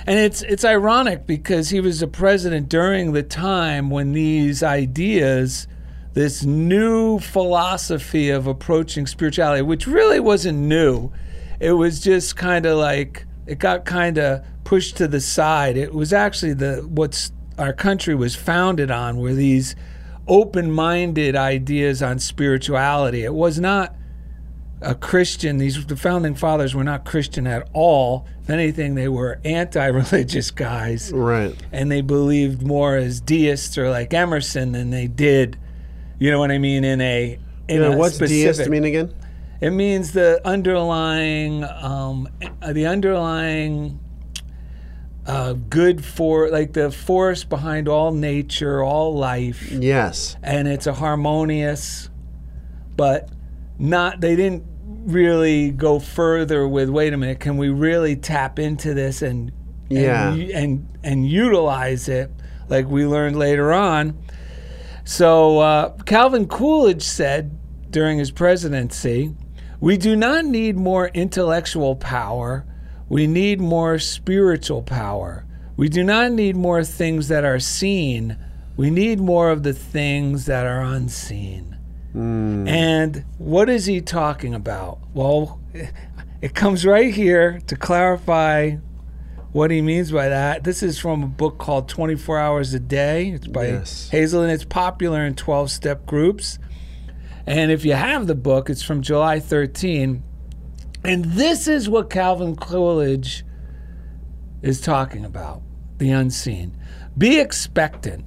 [0.05, 5.67] And it's it's ironic because he was a president during the time when these ideas,
[6.13, 11.12] this new philosophy of approaching spirituality, which really wasn't new,
[11.59, 15.77] it was just kind of like it got kind of pushed to the side.
[15.77, 19.75] It was actually the what's our country was founded on were these
[20.27, 23.23] open-minded ideas on spirituality.
[23.23, 23.95] It was not
[24.81, 25.57] a Christian.
[25.57, 28.25] These the founding fathers were not Christian at all.
[28.41, 31.55] If anything, they were anti-religious guys, Right.
[31.71, 35.57] and they believed more as deists or like Emerson than they did.
[36.19, 36.83] You know what I mean?
[36.83, 39.13] In a in know, a what's specific, deist mean again?
[39.62, 42.27] It means the underlying, um,
[42.69, 43.99] the underlying
[45.25, 50.36] uh, good for like the force behind all nature, all life Yes.
[50.43, 52.09] and it's a harmonious,
[52.95, 53.29] but
[53.79, 54.19] not.
[54.21, 56.89] They didn't really go further with.
[56.89, 59.51] Wait a minute, can we really tap into this and
[59.89, 60.33] Yeah.
[60.33, 62.29] and and, and utilize it
[62.69, 64.17] like we learned later on?
[65.05, 67.57] So uh, Calvin Coolidge said
[67.91, 69.33] during his presidency,
[69.79, 72.65] "We do not need more intellectual power."
[73.13, 75.45] We need more spiritual power.
[75.78, 78.38] We do not need more things that are seen.
[78.76, 81.78] We need more of the things that are unseen.
[82.12, 82.67] Hmm.
[82.67, 84.97] And what is he talking about?
[85.13, 85.62] Well,
[86.41, 88.78] it comes right here to clarify
[89.52, 90.63] what he means by that.
[90.63, 93.30] This is from a book called 24 Hours a Day.
[93.30, 94.10] It's by Yes.
[94.10, 96.58] Hazel, and it's popular in 12 step groups.
[97.45, 100.23] And if you have the book, it's from July 13.
[101.05, 103.43] And this is what Calvin Coolidge
[104.61, 105.61] is talking about
[105.97, 106.77] the unseen.
[107.17, 108.25] Be expectant.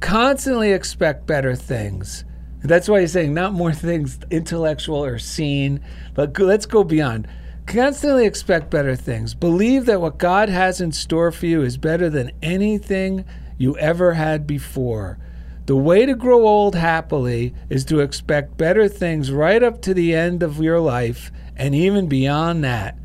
[0.00, 2.24] Constantly expect better things.
[2.62, 5.80] That's why he's saying not more things intellectual or seen,
[6.14, 7.28] but let's go beyond.
[7.66, 9.34] Constantly expect better things.
[9.34, 13.24] Believe that what God has in store for you is better than anything
[13.56, 15.18] you ever had before.
[15.66, 20.14] The way to grow old happily is to expect better things right up to the
[20.14, 22.96] end of your life and even beyond that.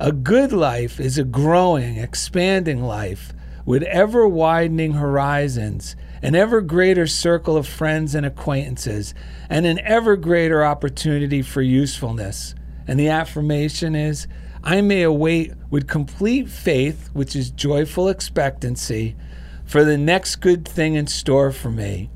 [0.00, 3.32] A good life is a growing, expanding life
[3.64, 9.12] with ever widening horizons, an ever greater circle of friends and acquaintances,
[9.50, 12.54] and an ever greater opportunity for usefulness.
[12.86, 14.26] And the affirmation is
[14.64, 19.16] I may await with complete faith, which is joyful expectancy,
[19.64, 22.10] for the next good thing in store for me.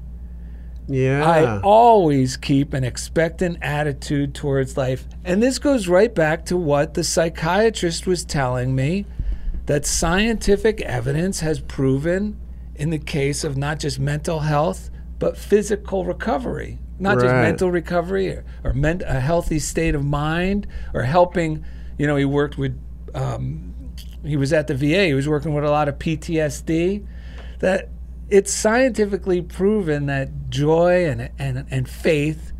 [0.88, 1.24] Yeah.
[1.24, 5.06] I always keep an expectant attitude towards life.
[5.24, 9.06] And this goes right back to what the psychiatrist was telling me
[9.66, 12.38] that scientific evidence has proven
[12.74, 16.78] in the case of not just mental health, but physical recovery.
[16.98, 21.64] Not just mental recovery or, or ment- a healthy state of mind or helping.
[21.98, 22.78] You know, he worked with,
[23.14, 23.74] um,
[24.24, 27.04] he was at the VA, he was working with a lot of PTSD.
[27.58, 27.88] That
[28.32, 32.52] it's scientifically proven that joy and, and, and faith,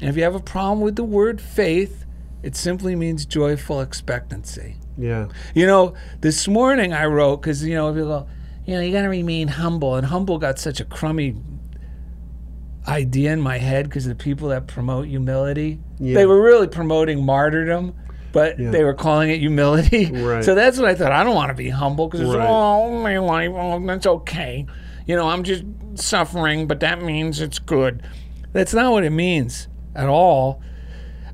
[0.00, 2.06] and if you have a problem with the word faith,
[2.42, 4.76] it simply means joyful expectancy.
[4.96, 5.28] yeah.
[5.54, 8.28] You know, this morning I wrote because you know people go,
[8.64, 11.36] you know, you got to remain humble, and humble got such a crummy
[12.86, 16.14] idea in my head because the people that promote humility, Yeah.
[16.14, 17.94] they were really promoting martyrdom,
[18.32, 18.70] but Yeah.
[18.70, 20.06] they were calling it humility.
[20.10, 20.44] Right.
[20.48, 21.12] So that's what I thought.
[21.12, 22.46] I don't want to be humble because Right.
[22.48, 24.64] oh my life, oh that's okay.
[25.08, 28.02] You know, I'm just suffering, but that means it's good.
[28.52, 30.62] That's not what it means at all.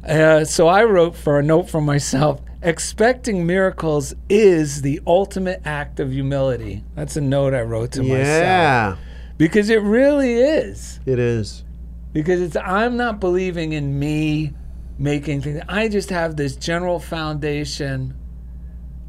[0.07, 2.41] Uh, so I wrote for a note for myself.
[2.63, 6.83] Expecting miracles is the ultimate act of humility.
[6.95, 8.97] That's a note I wrote to myself Yeah,
[9.37, 11.01] because it really is.
[11.05, 11.65] it is.
[12.13, 14.53] Because it's I'm not believing in me
[14.99, 15.61] making things.
[15.69, 18.15] I just have this general foundation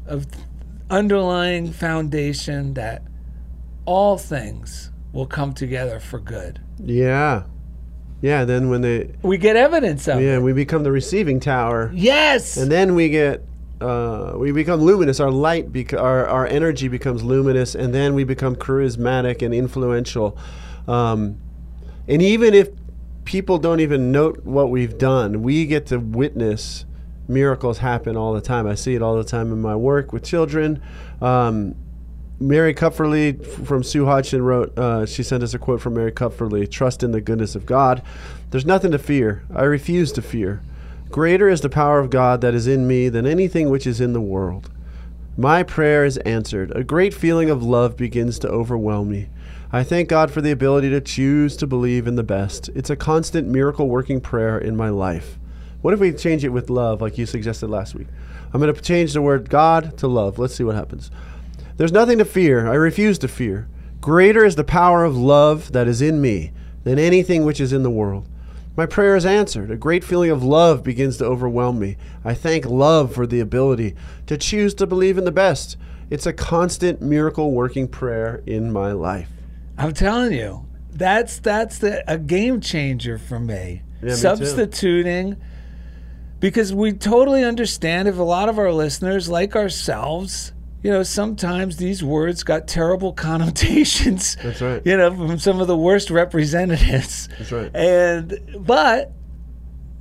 [0.06, 0.26] of
[0.90, 3.02] underlying foundation that
[3.86, 6.60] all things will come together for good.
[6.78, 7.44] Yeah,
[8.20, 8.44] yeah.
[8.44, 10.42] Then when they, We get evidence of yeah, it.
[10.42, 11.90] we become the receiving tower.
[11.94, 12.56] Yes.
[12.56, 13.42] and then we get
[13.80, 18.24] uh, we become luminous our light bec- our, our energy becomes luminous and then we
[18.24, 20.36] become charismatic and influential
[20.88, 21.38] um,
[22.08, 22.70] and even if
[23.24, 26.86] people don't even note what we've done we get to witness
[27.28, 30.24] miracles happen all the time i see it all the time in my work with
[30.24, 30.80] children
[31.20, 31.74] um,
[32.38, 36.12] Mary Kupferle f- from Sue Hodgson wrote, uh, she sent us a quote from Mary
[36.12, 38.02] Kupferle Trust in the goodness of God.
[38.50, 39.44] There's nothing to fear.
[39.54, 40.60] I refuse to fear.
[41.10, 44.12] Greater is the power of God that is in me than anything which is in
[44.12, 44.70] the world.
[45.38, 46.72] My prayer is answered.
[46.76, 49.28] A great feeling of love begins to overwhelm me.
[49.72, 52.68] I thank God for the ability to choose to believe in the best.
[52.74, 55.38] It's a constant miracle working prayer in my life.
[55.82, 58.08] What if we change it with love, like you suggested last week?
[58.52, 60.38] I'm going to change the word God to love.
[60.38, 61.10] Let's see what happens.
[61.76, 62.66] There's nothing to fear.
[62.66, 63.68] I refuse to fear.
[64.00, 66.52] Greater is the power of love that is in me
[66.84, 68.28] than anything which is in the world.
[68.76, 69.70] My prayer is answered.
[69.70, 71.96] A great feeling of love begins to overwhelm me.
[72.24, 73.94] I thank love for the ability
[74.26, 75.76] to choose to believe in the best.
[76.10, 79.28] It's a constant miracle working prayer in my life.
[79.78, 83.82] I'm telling you, that's that's the, a game changer for me.
[84.00, 84.16] Yeah, me too.
[84.16, 85.36] Substituting,
[86.38, 91.78] because we totally understand if a lot of our listeners, like ourselves, you know, sometimes
[91.78, 94.36] these words got terrible connotations.
[94.42, 94.82] That's right.
[94.84, 97.28] You know, from some of the worst representatives.
[97.38, 97.74] That's right.
[97.74, 99.12] And but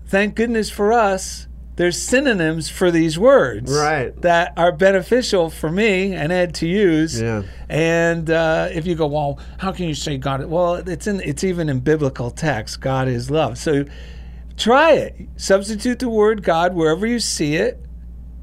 [0.07, 4.15] thank goodness for us, there's synonyms for these words Right.
[4.21, 7.19] that are beneficial for me and Ed to use.
[7.19, 7.43] Yeah.
[7.67, 10.45] And uh, if you go, well, how can you say God?
[10.45, 12.79] Well, it's in it's even in biblical text.
[12.79, 13.57] God is love.
[13.57, 13.85] So
[14.55, 15.15] try it.
[15.35, 17.81] Substitute the word God wherever you see it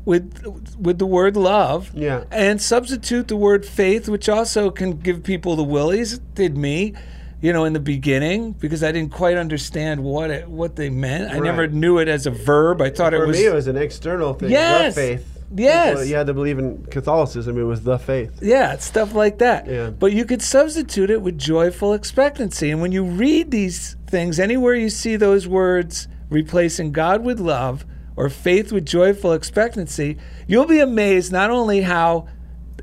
[0.05, 1.91] with with the word love.
[1.95, 2.25] Yeah.
[2.31, 6.15] And substitute the word faith, which also can give people the willies.
[6.15, 6.95] It did me.
[7.41, 11.33] You know, in the beginning, because I didn't quite understand what it, what they meant.
[11.33, 12.81] I never knew it as a verb.
[12.81, 14.51] I thought For it was me, it was an external thing.
[14.51, 14.95] Yes.
[14.95, 15.33] Faith.
[15.55, 16.09] Yes.
[16.09, 17.59] You had to believe in Catholicism.
[17.59, 18.39] It was the faith.
[18.41, 19.67] Yeah, stuff like that.
[19.67, 19.91] Yeah.
[19.91, 22.71] But you could substitute it with joyful expectancy.
[22.71, 27.85] And when you read these things, anywhere you see those words replacing God with love
[28.17, 32.27] or faith with joyful expectancy, you'll be amazed not only how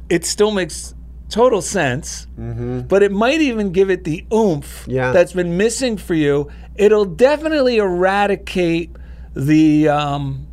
[0.10, 0.96] it still makes
[1.30, 4.92] total sense, but it might even give it the oomph Mm-hmm.
[4.92, 5.12] Yeah.
[5.12, 6.50] that's been missing for you.
[6.76, 8.92] It'll definitely eradicate
[9.36, 9.90] the.
[9.90, 10.48] Um,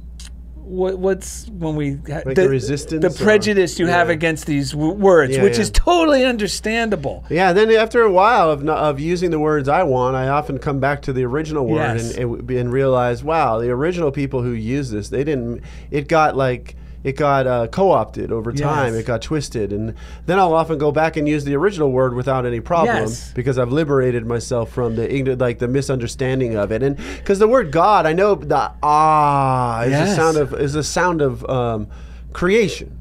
[0.67, 4.93] what, what's when we Like the resistance the or- prejudice you have against these w-
[4.93, 5.61] words, Yeah, which yeah.
[5.63, 7.25] is totally understandable.
[7.31, 10.59] Yeah, then after a while of, not, of using the words I want, I often
[10.59, 12.17] come back to the original word Yes.
[12.17, 16.37] and, and, and realize, wow, the original people who used this, they didn't, it got
[16.37, 16.75] like,
[17.07, 18.93] it got uh, co-opted over time.
[18.93, 19.03] Yes.
[19.03, 19.95] It got twisted, and
[20.27, 23.33] then I'll often go back and use the original word without any problem Yes.
[23.33, 26.83] because I've liberated myself from the like the misunderstanding of it.
[26.83, 30.83] And because the word God, I know the ah is a sound of is a
[30.83, 31.87] sound of um,
[32.33, 32.99] creation.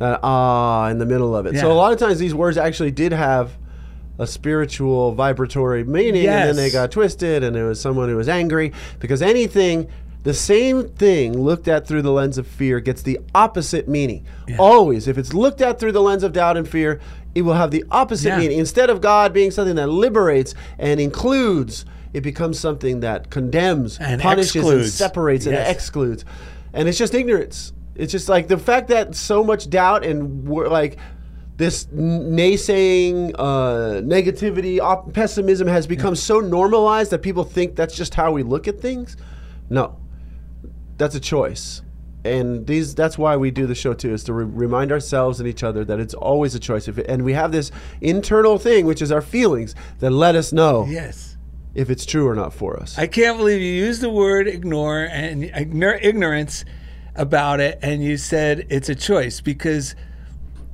[0.00, 1.56] That ah in the middle of it.
[1.56, 3.52] So a lot of times these words actually did have
[4.18, 8.28] a spiritual vibratory meaning and then they got twisted and it was someone who was
[8.28, 9.88] angry because anything
[10.24, 14.26] the same thing looked at through the lens of fear gets the opposite meaning.
[14.58, 17.00] Always if it's looked at through the lens of doubt and fear
[17.34, 18.38] it will have the opposite Yeah.
[18.38, 18.58] meaning.
[18.58, 24.20] Instead of god being something that liberates and includes it becomes something that condemns And
[24.22, 24.94] punishes and excludes.
[24.94, 26.24] separates and excludes.
[26.72, 27.72] And it's just ignorance.
[27.96, 30.96] It's just like the fact that so much doubt and like
[31.56, 37.94] this n- naysaying uh, negativity op- pessimism has become so normalized that people think that's
[37.96, 39.16] just how we look at things?
[39.70, 39.96] No
[40.96, 41.82] that's a choice
[42.24, 45.48] and these that's why we do the show too is to re- remind ourselves and
[45.48, 49.02] each other that it's always a choice if and we have this internal thing which
[49.02, 51.36] is our feelings that let us know Yes.
[51.74, 55.00] if it's true or not for us I can't believe you used the word ignore
[55.04, 56.64] and ignorance
[57.16, 59.94] about it, and you said it's a choice because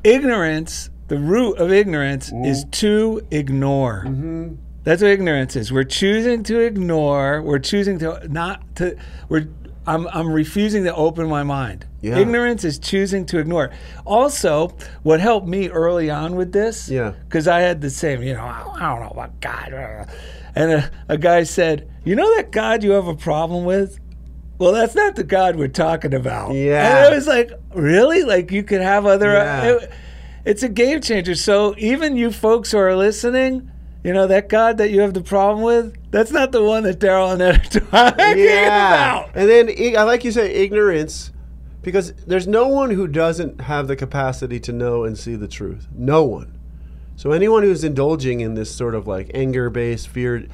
[0.04, 4.04] ignorance, the root of ignorance, is to ignore.
[4.06, 4.54] Mm-hmm.
[4.82, 5.70] That's what ignorance is.
[5.70, 7.42] We're choosing to ignore.
[7.42, 8.96] We're choosing to not to.
[9.28, 9.48] We're.
[9.86, 10.06] I'm.
[10.08, 11.86] I'm refusing to open my mind.
[12.02, 12.18] Yeah.
[12.18, 13.70] Ignorance is choosing to ignore.
[14.04, 16.88] Also, what helped me early on with this.
[16.88, 17.12] Yeah.
[17.24, 18.22] Because I had the same.
[18.22, 20.06] You know, I, I don't know about God.
[20.54, 23.98] And a, a guy said, "You know that God you have a problem with."
[24.58, 26.52] Well, that's not the God we're talking about.
[26.54, 27.04] Yeah.
[27.06, 28.24] And I was like, really?
[28.24, 29.32] Like you could have other.
[29.32, 29.64] Yeah.
[29.64, 29.90] it-
[30.42, 31.34] it's a game changer.
[31.34, 33.70] So even you folks who are listening,
[34.02, 35.94] you know that God that you have the problem with.
[36.10, 39.30] That's not the one that Darrell and Ed are talking about.
[39.34, 41.30] And then I like you say ignorance
[41.82, 45.86] because there's no one who doesn't have the capacity to know and see the truth.
[45.94, 46.58] No one.
[47.16, 50.46] So anyone who's indulging in this sort of like anger-based fear,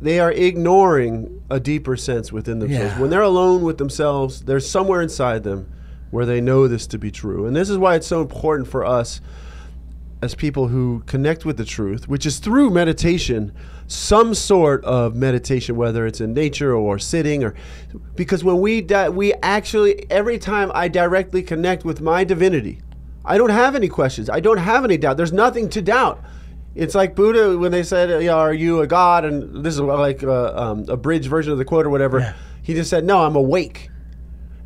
[0.00, 2.94] they are ignoring a deeper sense within themselves.
[2.94, 3.00] Yeah.
[3.00, 5.70] When they're alone with themselves, there's somewhere inside them
[6.10, 7.46] where they know this to be true.
[7.46, 9.20] And this is why it's so important for us
[10.22, 13.52] as people who connect with the truth, which is through meditation,
[13.90, 17.56] some sort of meditation, whether it's in nature or sitting, or
[18.14, 22.80] because when we di- we actually every time I directly connect with my divinity,
[23.24, 24.30] I don't have any questions.
[24.30, 25.16] I don't have any doubt.
[25.16, 26.22] There's nothing to doubt.
[26.76, 30.22] It's like Buddha when they said, yeah, "Are you a god?" And this is like
[30.22, 32.20] a, um, a bridge version of the quote or whatever.
[32.20, 32.34] Yeah.
[32.62, 33.90] He just said, "No, I'm awake,"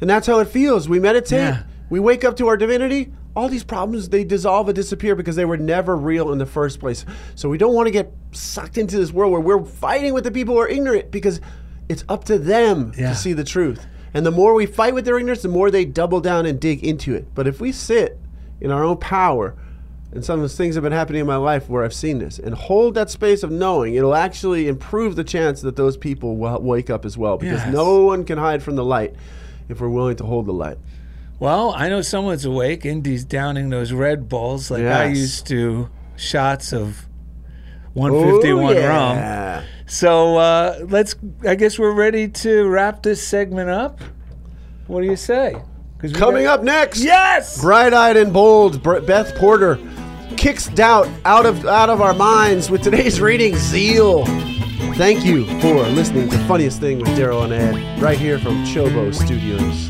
[0.02, 0.86] and that's how it feels.
[0.86, 1.38] We meditate.
[1.38, 1.62] Yeah.
[1.88, 3.14] We wake up to our divinity.
[3.36, 6.78] All these problems they dissolve and disappear because they were never real in the first
[6.78, 7.04] place.
[7.34, 10.30] So we don't want to get sucked into this world where we're fighting with the
[10.30, 11.40] people who are ignorant because
[11.88, 13.10] it's up to them Yeah.
[13.10, 13.84] to see the truth.
[14.14, 16.84] And the more we fight with their ignorance, the more they double down and dig
[16.84, 17.26] into it.
[17.34, 18.18] But if we sit
[18.60, 19.54] in our own power,
[20.12, 22.38] and some of those things have been happening in my life where I've seen this,
[22.38, 26.60] and hold that space of knowing, it'll actually improve the chance that those people will
[26.62, 27.36] wake up as well.
[27.36, 27.74] Because Yes.
[27.74, 29.16] no one can hide from the light
[29.68, 30.78] if we're willing to hold the light.
[31.38, 32.84] Well, I know someone's awake.
[32.86, 35.88] Indy's downing those Red Bulls like I used to.
[36.16, 37.08] Shots of
[37.94, 39.64] 151 Oh, rum.
[39.86, 41.16] So uh, let's.
[41.46, 44.00] I guess we're ready to wrap this segment up.
[44.86, 45.56] What do you say?
[46.14, 47.00] Coming got- up next.
[47.02, 47.60] Yes.
[47.60, 49.78] bright-eyed and bold beth porter
[50.36, 54.24] kicks doubt out of out of our minds with today's reading zeal
[54.96, 59.14] thank you for listening to funniest thing with darrell and ed right here from chobo
[59.14, 59.88] studios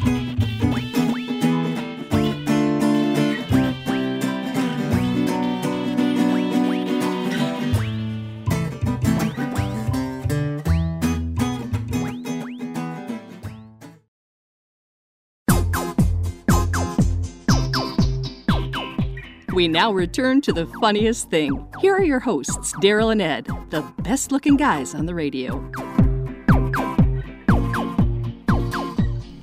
[19.65, 21.67] We now return to the funniest thing.
[21.81, 25.57] Here are your hosts, Darrell and Ed, the best looking guys on the radio.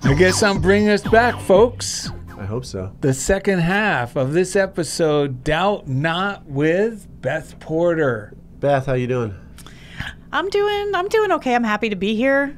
[0.04, 2.12] I guess I'm bringing us back, folks.
[2.38, 8.36] i hope so The second half of this episode, Doubt Not with Beth Porter.
[8.60, 9.34] beth how you doing
[10.32, 11.56] I'm doing I'm doing okay.
[11.56, 12.56] I'm happy to be here.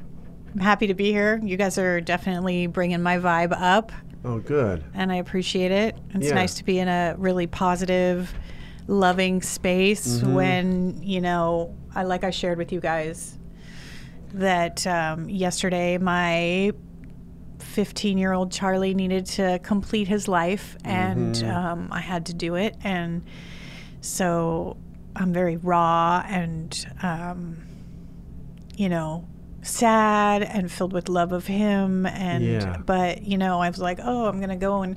[0.52, 1.40] I'm happy to be here.
[1.42, 3.90] You guys are definitely bringing my vibe up
[4.24, 5.96] oh good and I appreciate it.
[6.14, 6.34] It's Yeah.
[6.34, 8.32] nice to be in a really positive
[8.86, 10.34] loving space Mm-hmm.
[10.34, 13.38] when, you know, I like I shared with you guys
[14.34, 16.72] that um, yesterday my
[17.60, 21.50] 15 year old Charlie needed to complete his life, and Mm-hmm.
[21.50, 22.76] um, I had to do it.
[22.84, 23.22] And
[24.00, 24.76] so
[25.16, 27.56] I'm very raw and, um,
[28.76, 29.26] you know,
[29.64, 32.06] sad and filled with love of him.
[32.06, 32.76] And, Yeah.
[32.84, 34.96] but, you know, I was like, oh, I'm going to go and,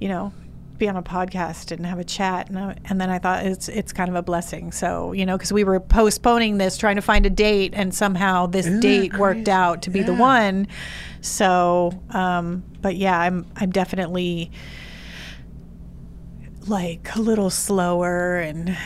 [0.00, 0.32] you know,
[0.78, 3.68] be on a podcast and have a chat and, I, and then I thought it's
[3.68, 7.00] it's kind of a blessing so you know because we were postponing this trying to
[7.00, 10.66] find a date and somehow this Isn't date worked out to be the one
[11.20, 14.50] so um but yeah I'm I'm definitely
[16.66, 18.76] like a little slower and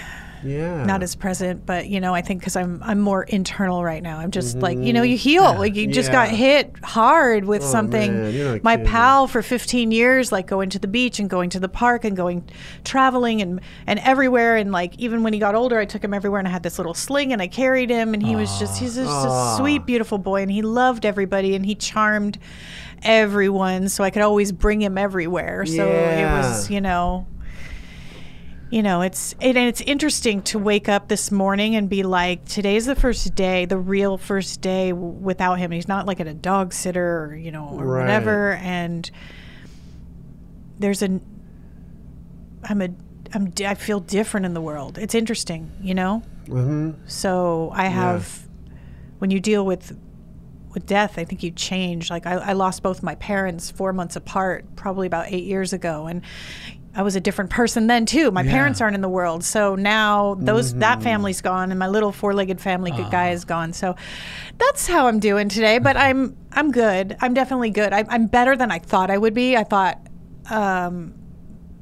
[0.45, 0.85] yeah.
[0.85, 4.19] not as present but you know i think because i'm i'm more internal right now.
[4.19, 5.13] I'm just like you know mm-hmm.
[5.13, 5.43] you heal.
[5.43, 8.13] Like you just got hit hard with Oh, something.
[8.13, 8.91] man, you're not my kidding.
[8.91, 12.17] pal for 15 years like going to the beach and going to the park and
[12.17, 12.49] going
[12.85, 14.57] traveling and and everywhere.
[14.57, 16.79] And like even when he got older i took him everywhere and i had this
[16.79, 18.15] little sling and i carried him.
[18.15, 21.65] And he was just he's just a sweet beautiful boy and he loved everybody and
[21.65, 22.39] he charmed
[23.03, 23.89] everyone.
[23.89, 25.65] So i could always bring him everywhere.
[25.67, 27.27] So it was you know
[28.71, 32.45] you know it's it, and it's interesting to wake up this morning and be like
[32.45, 36.35] today's the first day the real first day without him he's not like at a
[36.35, 38.01] dog sitter or you know or Right.
[38.03, 39.11] whatever and
[40.79, 41.21] there's an
[42.65, 42.91] i'm a
[43.35, 46.93] i'm i feel different in the world it's interesting you know mm-hmm.
[47.07, 48.47] so I have,
[49.19, 49.97] when you deal with
[50.75, 52.11] with death, I think you change.
[52.11, 56.07] Like I, I lost both my parents four months apart, probably about eight years ago,
[56.07, 56.23] and
[56.95, 58.31] I was a different person then too.
[58.31, 58.51] My Yeah.
[58.51, 62.61] parents aren't in the world, so now those that family's gone, and my little four-legged
[62.61, 63.09] family Ah.
[63.11, 63.73] guy is gone.
[63.73, 63.95] So
[64.59, 65.79] that's how I'm doing today.
[65.79, 67.17] But I'm I'm good.
[67.21, 67.93] I'm definitely good.
[67.93, 69.57] I, I'm better than I thought I would be.
[69.57, 70.01] I thought
[70.51, 71.15] um,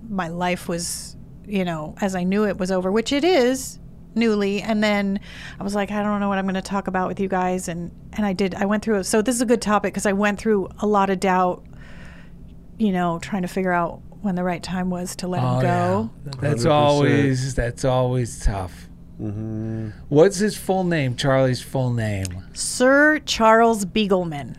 [0.08, 3.78] my life was, you know, as I knew it was over, which it is
[4.18, 5.20] newly and then
[5.60, 7.68] i was like i don't know what i'm going to talk about with you guys
[7.68, 10.06] and and i did i went through it so this is a good topic because
[10.06, 11.62] i went through a lot of doubt
[12.78, 15.56] you know trying to figure out when the right time was to let oh, him
[15.56, 16.32] Oh, go yeah.
[16.40, 16.70] That's 100%.
[16.70, 18.88] always that's always tough.
[19.20, 19.90] Mm-hmm.
[20.10, 21.16] What's his full name?
[21.16, 22.26] Charlie's full name.
[22.52, 24.56] sir charles beagleman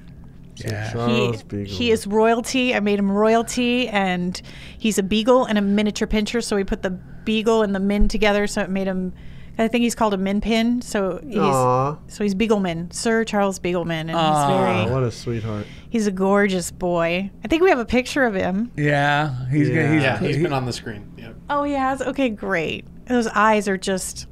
[0.55, 0.91] Yeah.
[0.91, 1.74] Charles he, Beagle.
[1.76, 4.41] he is royalty i made him royalty and
[4.80, 8.07] he's a beagle and a miniature pinscher so we put the beagle and the min
[8.07, 9.13] together so it made him
[9.58, 11.97] i think he's called a min pin so he's Aw.
[12.08, 14.47] so he's beagleman sir charles beagleman and Aw.
[14.47, 15.66] he's Oh, very what a sweetheart.
[15.89, 17.32] He's a gorgeous boy.
[17.45, 18.72] I think we have a picture of him.
[18.76, 19.47] Yeah.
[19.49, 19.93] He's Yeah.
[19.93, 21.14] he's, Yeah, he's he- been on the screen.
[21.18, 21.36] Yep.
[21.49, 22.01] Oh, he has?
[22.01, 22.86] Okay, great.
[23.05, 24.28] Those eyes are just,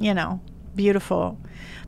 [0.00, 0.40] you know,
[0.74, 1.38] beautiful.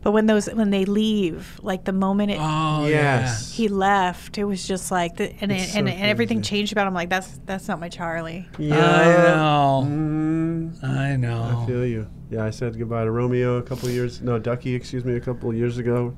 [0.03, 3.53] But when those when they leave, like the moment it, Oh yes.
[3.55, 6.88] he left, it was just like the and it, so and, and everything changed about
[6.88, 6.94] him.
[6.94, 8.48] Like that's that's not my Charlie.
[8.59, 8.74] yeah.
[8.76, 9.86] I know.
[9.88, 11.42] Mm, I know.
[11.62, 12.09] I feel you.
[12.30, 15.50] Yeah, I said goodbye to Romeo a couple years, no, Ducky, excuse me, a couple
[15.50, 16.16] of years ago,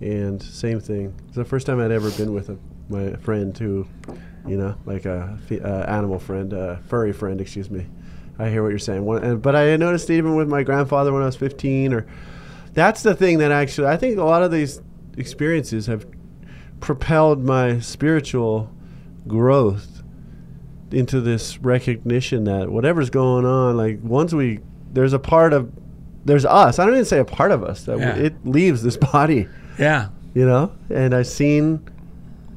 [0.00, 1.12] and same thing.
[1.26, 2.56] It's the first time I'd ever been with a,
[2.88, 3.84] my friend who,
[4.46, 7.86] you know, like a fe- uh, animal friend, uh, furry friend, excuse me.
[8.38, 9.04] I hear what you're saying.
[9.04, 12.06] One, and, but I noticed even with my grandfather when I was 15, or
[12.76, 14.80] that's the thing that actually I think a lot of these
[15.16, 16.06] experiences have
[16.78, 18.70] propelled my spiritual
[19.26, 20.02] growth
[20.92, 24.60] into this recognition that whatever's going on, like once we
[24.92, 25.72] there's a part of
[26.24, 26.78] there's us.
[26.78, 28.06] I don't even say a part of us that Yeah.
[28.10, 29.48] w- it leaves this body,
[29.78, 30.08] Yeah.
[30.34, 30.72] you know.
[30.90, 31.80] And I've seen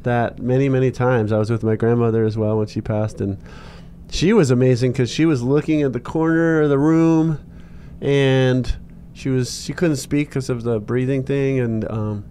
[0.03, 1.31] that many many times.
[1.31, 3.37] I was with my grandmother as well when she passed, and
[4.09, 7.37] she was amazing because she was looking at the corner of the room,
[8.01, 8.75] and
[9.19, 12.25] she was she couldn't speak because of the breathing thing, and um,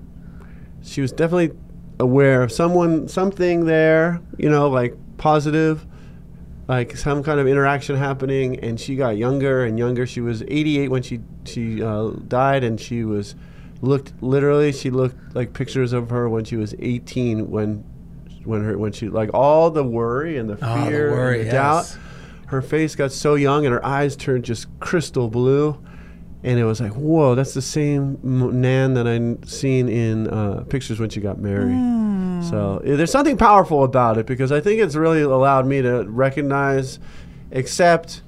[0.83, 1.57] she was definitely
[2.01, 5.85] aware of someone something there, you know, like positive
[6.69, 10.07] like some kind of interaction happening and she got younger and younger.
[10.07, 13.35] She was 88 when she she uh, died and she was
[13.81, 17.85] looked literally she looked like pictures of her when she was 18 when
[18.45, 21.49] when her when she like all the worry and the Oh, the fear worry, and
[21.49, 21.97] the doubt.
[22.49, 25.81] her face got so young and her eyes turned just crystal blue
[26.45, 31.01] and it was like whoa that's the same nan that i seen in uh, pictures
[31.01, 31.77] when she got married.
[32.45, 36.05] So eh, there's something powerful about it because i think it's really allowed me to
[36.05, 37.01] recognize
[37.51, 38.23] accept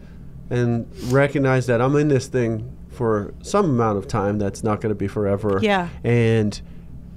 [0.51, 4.91] and recognize that i'm in this thing for some amount of time that's not going
[4.91, 5.59] to be forever.
[5.63, 5.89] Yeah.
[6.05, 6.61] and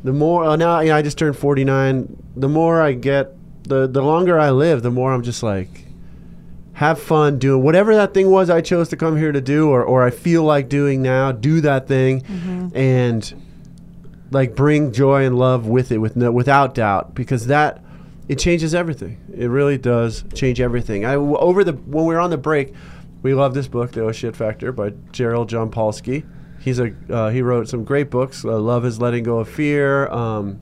[0.03, 3.33] the more uh, now you know, i just turned 49 the more i get
[3.63, 5.82] the the longer i live the more i'm just like
[6.73, 9.83] have fun doing whatever that thing was I chose to come here to do or,
[9.83, 12.23] or I feel like doing now, do that thing
[12.73, 13.33] and
[14.31, 17.83] like bring joy and love with it with no without doubt because that
[18.27, 19.17] it changes everything.
[19.35, 21.05] It really does change everything.
[21.05, 22.73] I over the when we were on the break,
[23.21, 26.25] we love this book, The Oh Shit Factor by Gerald Jampolsky.
[26.59, 28.43] He's a uh, he wrote some great books.
[28.43, 30.07] Uh, love is letting go of fear.
[30.07, 30.59] Um,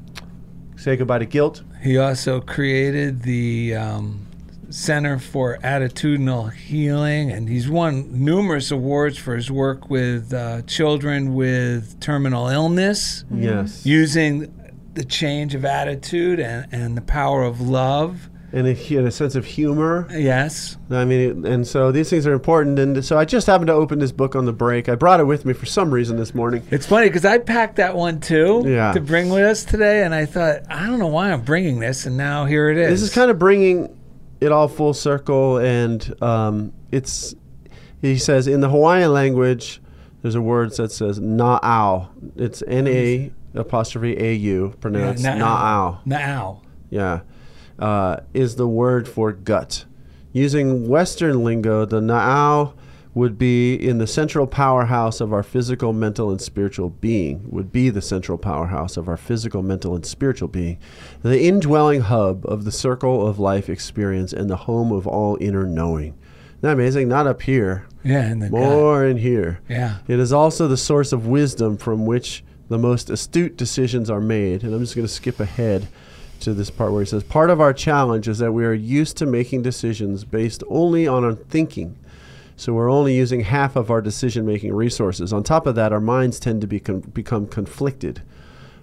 [0.82, 1.62] Say goodbye to guilt.
[1.84, 4.26] He also created the um,
[4.72, 11.34] Center for Attitudinal Healing, and he's won numerous awards for his work with uh, children
[11.34, 13.86] with terminal illness, Yes.
[13.86, 14.54] using
[14.94, 18.30] the change of attitude and, and the power of love.
[18.54, 20.06] and a, hu- and a sense of humor.
[20.12, 20.76] Yes.
[20.90, 22.78] I mean, and so these things are important.
[22.80, 24.90] And so I just happened to open this book on the break.
[24.90, 26.62] I brought it with me for some reason this morning.
[26.72, 28.92] It's funny because I packed that one too Yeah.
[28.92, 32.06] to bring with us today, and I thought, I don't know why I'm bringing this,
[32.06, 32.90] and now here it is.
[32.90, 33.96] This is kind of bringing
[34.42, 37.36] it all full circle, and um, it's.
[38.02, 39.80] He says in the Hawaiian language,
[40.24, 42.10] there's a word that says na'au.
[42.36, 45.38] It's N A apostrophe A U pronounced na'au.
[45.38, 46.06] na'au.
[46.06, 46.62] now.
[46.90, 47.22] Yeah,
[47.78, 49.86] uh, is the word for gut.
[50.34, 52.74] Using Western lingo, the na'au
[53.14, 57.42] would be in the central powerhouse of our physical, mental, and spiritual being.
[57.50, 60.78] Would be the central powerhouse of our physical, mental, and spiritual being,
[61.22, 65.66] the indwelling hub of the circle of life experience and the home of all inner
[65.66, 66.14] knowing.
[66.14, 67.10] Isn't that amazing?
[67.10, 69.60] Not up here, Yeah, and the more in here.
[69.68, 69.98] Yeah.
[70.08, 74.64] It is also the source of wisdom from which the most astute decisions are made.
[74.64, 75.88] And I'm just going to skip ahead
[76.40, 79.18] to this part where he says Part of our challenge is that we are used
[79.18, 81.98] to making decisions based only on our thinking.
[82.56, 85.34] So we're only using half of our decision making resources.
[85.34, 88.22] On top of that, our minds tend to be con- become conflicted.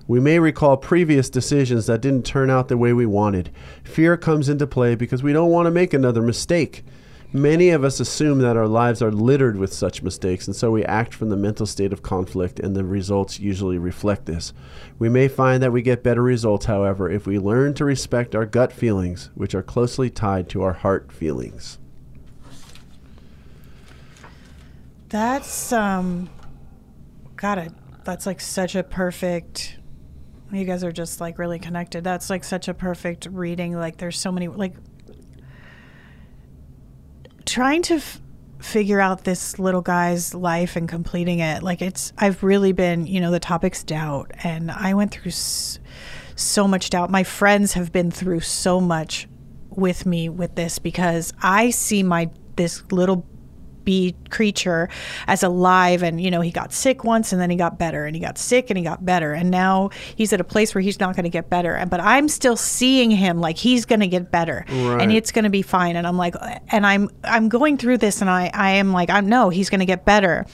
[0.06, 3.50] We may recall previous decisions that didn't turn out the way we wanted.
[3.84, 6.82] Fear comes into play because we don't want to make another mistake.
[7.30, 10.82] Many of us assume that our lives are littered with such mistakes, and so we
[10.86, 14.54] act from the mental state of conflict, and the results usually reflect this.
[14.98, 18.46] We may find that we get better results, however, if we learn to respect our
[18.46, 21.78] gut feelings, which are closely tied to our heart feelings.
[25.08, 26.28] That's um
[27.36, 27.68] God, I,
[28.04, 29.78] that's like such a perfect
[30.50, 32.04] you guys are just like really connected.
[32.04, 33.74] That's like such a perfect reading.
[33.74, 34.74] Like there's so many like
[37.44, 38.20] trying to f-
[38.60, 41.62] figure out this little guy's life and completing it.
[41.62, 45.78] Like it's I've really been, you know, the topic's doubt and I went through s-
[46.34, 47.10] so much doubt.
[47.10, 49.28] My friends have been through so much
[49.70, 53.26] with me with this because I see my this little
[53.88, 54.90] bee creature
[55.26, 56.02] as alive.
[56.02, 58.36] And you know he got sick once and then he got better and he got
[58.36, 59.32] sick and he got better.
[59.32, 61.74] And now he's at a place where he's not going to get better.
[61.74, 64.66] And- but i'm still seeing him like he's going to get better.
[64.68, 65.00] Right.
[65.00, 65.96] and it's going to be fine.
[65.96, 66.34] And i'm like
[66.68, 69.80] and i'm i'm going through this and i i am like i know he's going
[69.80, 70.44] to get better.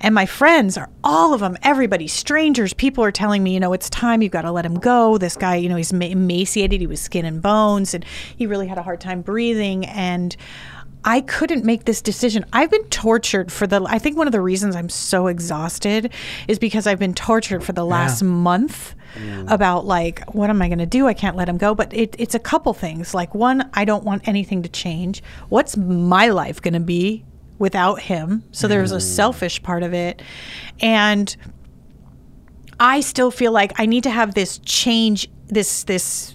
[0.00, 3.74] And my friends are all of them everybody strangers people are telling me you know
[3.74, 5.18] it's time you've got to let him go.
[5.18, 8.04] This guy you know he's emaciated he was skin and bones and
[8.36, 9.84] he really had a hard time breathing.
[9.84, 10.34] And
[11.04, 12.44] I couldn't make this decision.
[12.52, 16.12] I've been tortured for the I think one of the reasons I'm so exhausted
[16.46, 19.50] is because I've been tortured for the last month mm.
[19.50, 21.06] about like what am I going to do?
[21.06, 23.14] I can't let him go, but it, it's a couple things.
[23.14, 25.22] Like one, I don't want anything to change.
[25.48, 27.24] What's my life going to be
[27.58, 28.44] without him?
[28.52, 29.02] So there's a mm.
[29.02, 30.22] selfish part of it.
[30.80, 31.34] And
[32.78, 36.34] I still feel like I need to have this change this this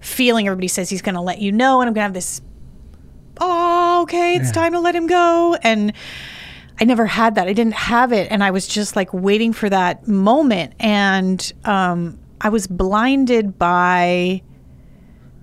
[0.00, 2.40] feeling everybody says he's going to let you know and I'm going to have this
[3.40, 5.56] oh, okay, it's time to let him go.
[5.62, 5.92] And
[6.80, 7.48] I never had that.
[7.48, 8.30] I didn't have it.
[8.30, 10.74] And I was just like waiting for that moment.
[10.80, 14.42] And um, I was blinded by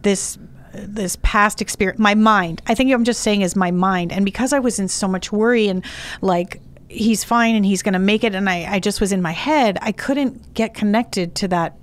[0.02, 0.38] this
[0.74, 4.54] this past experience my mind i think i'm just saying is my mind and because
[4.54, 5.84] i was in so much worry and
[6.22, 9.22] like he's fine and he's going to make it and I, I just was in
[9.22, 11.76] my head i couldn't get connected to that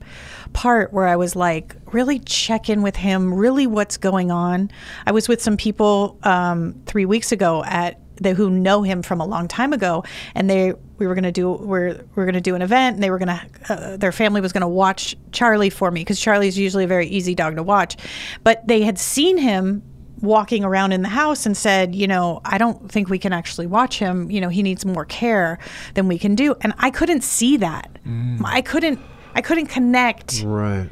[0.55, 4.71] part where i was like really check in with him really what's going on.
[5.07, 9.21] I was with some people um, three weeks ago at the, who know him from
[9.21, 12.41] a long time ago and they we were going to do we're we're going to
[12.41, 15.17] do an event and they were going to uh, their family was going to watch
[15.33, 17.97] Charlie for me cuz Charlie's usually a very easy dog to watch.
[18.45, 19.83] But they had seen him
[20.21, 23.67] walking around in the house and said you know I don't think we can actually
[23.67, 24.31] watch him.
[24.31, 25.59] You know he needs more care
[25.95, 26.55] than we can do.
[26.61, 27.99] And I couldn't see that.
[28.45, 29.01] I couldn't
[29.35, 30.43] I couldn't connect.
[30.45, 30.89] Right.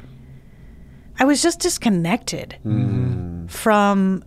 [1.19, 3.47] I was just disconnected mm-hmm.
[3.47, 4.25] from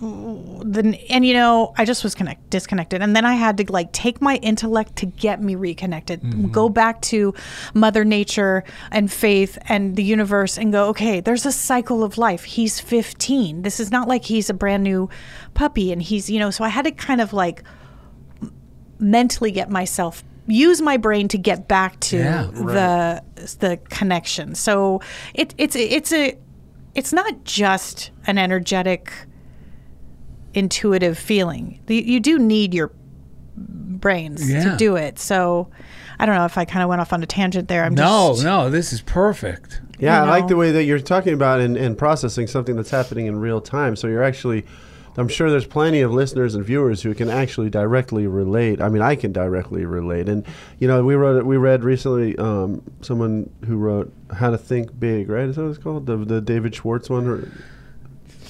[0.00, 3.02] the and you know I just was connect disconnected.
[3.02, 6.48] And then I had to like take my intellect to get me reconnected mm-hmm.
[6.48, 7.34] go back to
[7.74, 12.44] mother nature and faith and the universe and go okay there's a cycle of life.
[12.44, 15.08] He's 15 this is not like he's a brand new
[15.54, 17.62] puppy and he's you know so I had to kind of like
[18.98, 23.22] mentally get myself use my brain to get back to Yeah, the
[23.60, 24.54] the connection.
[24.54, 25.00] So
[25.34, 26.36] it it's it's a
[26.94, 29.12] it's not just an energetic
[30.54, 31.80] intuitive feeling.
[31.88, 32.92] You, you do need your
[33.56, 34.70] brains Yeah.
[34.72, 35.18] to do it.
[35.18, 35.68] So
[36.18, 37.84] I don't know if I kind of went off on a tangent there.
[37.84, 39.80] I'm No, just no, this is perfect.
[39.98, 42.90] Yeah, you I like the way that you're talking about and, and processing something that's
[42.90, 43.94] happening in real time.
[43.96, 44.66] So you're actually,
[45.16, 48.80] I'm sure there's plenty of listeners and viewers who can actually directly relate.
[48.80, 50.28] I mean, I can directly relate.
[50.28, 50.44] And
[50.78, 55.28] you know, we wrote, we read recently um, someone who wrote How to Think Big,
[55.28, 55.44] right?
[55.48, 56.06] Is that what it's called?
[56.06, 57.48] The the David Schwartz one, or,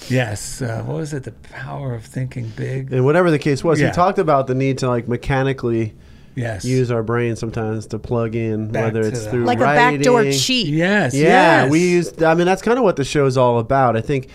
[0.08, 0.60] Yes.
[0.60, 1.22] Uh, what was it?
[1.24, 2.92] The power of thinking big.
[2.92, 3.88] and whatever the case was, Yeah.
[3.88, 5.94] he talked about the need to like mechanically
[6.34, 6.64] Yes.
[6.64, 10.30] use our brain sometimes to plug in, Back whether it's the- through like a backdoor
[10.32, 10.68] cheat.
[10.68, 11.14] Yes.
[11.14, 11.70] Yeah, yes.
[11.70, 12.22] we used.
[12.22, 13.96] I mean, that's kind of what the show's all about.
[13.96, 14.28] I think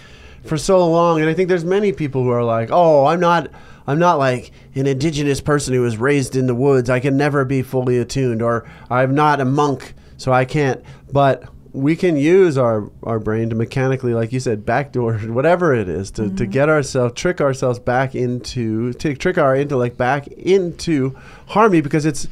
[0.46, 3.50] for so long, and I think there's many people who are like, "Oh, I'm not."
[3.90, 6.90] I'm not like an indigenous person who was raised in the woods.
[6.90, 10.84] I can never be fully attuned, or I'm not a monk, so I can't.
[11.10, 11.46] But
[11.78, 16.12] we can use our, our brain to mechanically, like you said, backdoor whatever it is,
[16.12, 16.52] to, to mm-hmm.
[16.52, 21.16] get ourselves, trick ourselves back into, to trick our intellect back into
[21.48, 22.28] harmony because it's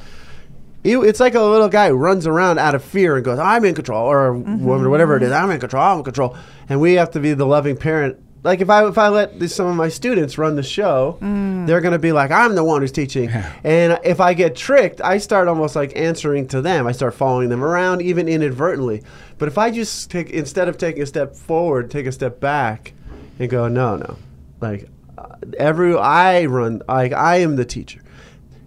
[0.85, 3.65] it, it's like a little guy who runs around out of fear and goes, "I'm
[3.65, 6.37] in control," or a woman, or whatever it is, "I'm in control," "I'm in control,"
[6.69, 8.17] and we have to be the loving parent.
[8.43, 11.17] Like if I if I let this, some of my students run the show,
[11.65, 13.31] they're gonna be like, "I'm the one who's teaching,"
[13.63, 16.85] and if I get tricked, I start almost like answering to them.
[16.85, 19.01] I start following them around, even inadvertently.
[19.39, 22.93] But if I just take instead of taking a step forward, take a step back,
[23.39, 24.17] and go, "No, no,"
[24.61, 28.01] like uh, every I run, like I am the teacher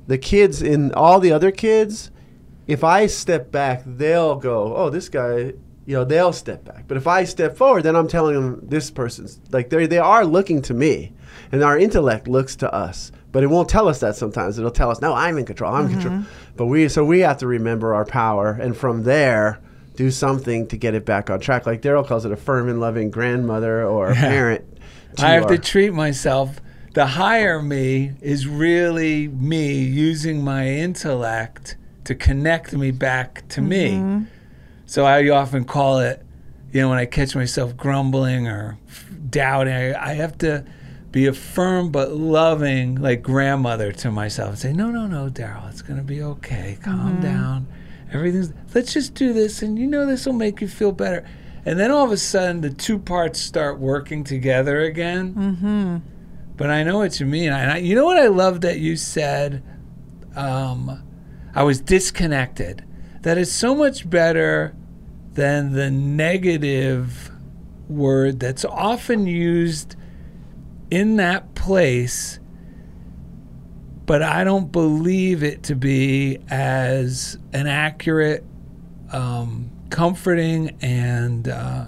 [0.09, 2.11] the kids in all the other kids,
[2.67, 5.53] if I step back, they'll go, "Oh, this guy,
[5.87, 6.85] you know, they'll step back.
[6.89, 10.25] But if I step forward, then I'm telling them this person's like they they are
[10.25, 11.13] looking to me,
[11.53, 13.13] and our intellect looks to us.
[13.31, 14.59] But it won't tell us that sometimes.
[14.59, 15.75] It'll tell us, no, I'm in control.
[15.75, 16.15] I'm in control.
[16.15, 16.29] Mm-hmm.
[16.57, 19.61] But we so we have to remember our power, and from there.
[19.97, 21.67] Do something to get it back on track.
[21.67, 24.65] Like Darrell calls it a firm and loving grandmother or a parent.
[25.19, 26.61] I have our- to treat myself.
[26.99, 34.27] The higher me is really me using my intellect to connect me back to me.
[34.87, 36.27] So I often call it,
[36.73, 38.81] you know, when I catch myself grumbling or
[39.31, 40.65] doubting, I, I have to
[41.13, 45.69] be a firm but loving, like grandmother to myself and say, no, no, no, Darrell,
[45.69, 46.79] it's going to be okay.
[46.83, 47.69] Calm down.
[48.13, 49.63] Everything's, let's just do this.
[49.63, 51.25] And you know, this will make you feel better.
[51.65, 55.35] And then all of a sudden, the two parts start working together again.
[55.35, 56.18] Mm-hmm.
[56.59, 57.53] But I know what you mean.
[57.53, 59.63] I, you know what I love that you said?
[60.35, 61.03] Um,
[61.55, 62.85] I was disconnected.
[63.23, 64.75] That is so much better
[65.35, 67.31] than the negative
[67.89, 69.95] word that's often used
[70.91, 72.41] in that place,
[74.05, 78.45] but I don't believe it to be as an accurate,
[79.13, 81.87] um, comforting, and uh,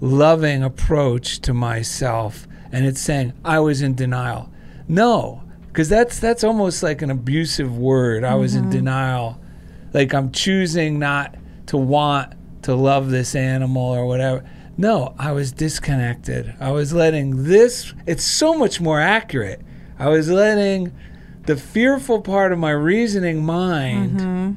[0.00, 2.46] loving approach to myself.
[2.74, 4.50] And it's saying I was in denial.
[4.88, 8.24] No, because that's that's almost like an abusive word.
[8.24, 8.70] I was in mm-hmm.
[8.72, 9.40] denial,
[9.92, 14.44] like I'm choosing not to want to love this animal or whatever.
[14.76, 16.52] No, I was disconnected.
[16.58, 17.94] I was letting this.
[18.06, 19.62] It's so much more accurate.
[19.96, 20.92] I was letting
[21.46, 24.52] the fearful part of my reasoning mind mm-hmm.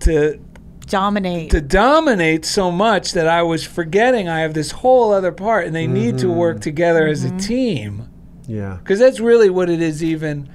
[0.00, 0.40] to
[0.88, 1.50] Dominate.
[1.50, 5.74] to dominate so much that I was forgetting I have this whole other part and
[5.74, 6.62] they need to work mm-hmm.
[6.62, 7.38] together as a mm-hmm.
[7.38, 8.08] team.
[8.46, 8.76] yeah.
[8.76, 10.48] Because that's really what it is even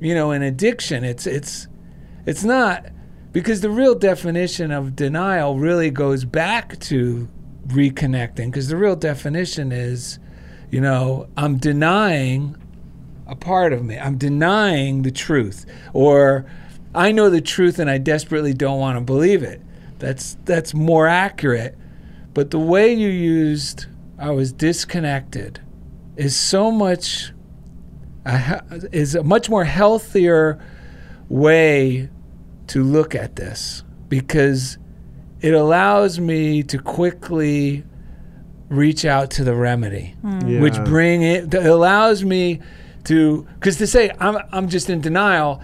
[0.00, 1.04] you know, in addiction.
[1.04, 1.68] It's it's
[2.26, 2.86] it's not
[3.32, 7.28] because the real definition of denial really goes back to
[7.68, 10.18] reconnecting because the real definition is
[10.70, 12.56] you know, I'm denying
[13.26, 13.98] a part of me.
[13.98, 16.44] I'm denying the truth or
[16.96, 19.60] I know the truth and I desperately don't want to believe it.
[19.98, 21.76] That's that's more accurate.
[22.34, 23.86] But the way you used
[24.18, 25.60] I was disconnected
[26.16, 27.32] is so much
[28.24, 30.60] a is a much more healthier
[31.28, 32.08] way
[32.68, 34.78] to look at this because
[35.40, 37.84] it allows me to quickly
[38.68, 40.60] reach out to the remedy hmm.
[40.60, 40.84] which Yeah.
[40.84, 42.60] bring it that allows me
[43.04, 45.62] to because to say I'm I'm just in denial,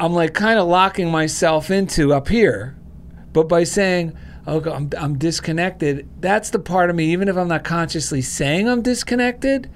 [0.00, 2.76] I'm like kind of locking myself into up here,
[3.32, 4.16] but by saying
[4.48, 8.68] okay I'm I'm disconnected, that's the part of me even if I'm not consciously saying
[8.68, 9.70] I'm disconnected,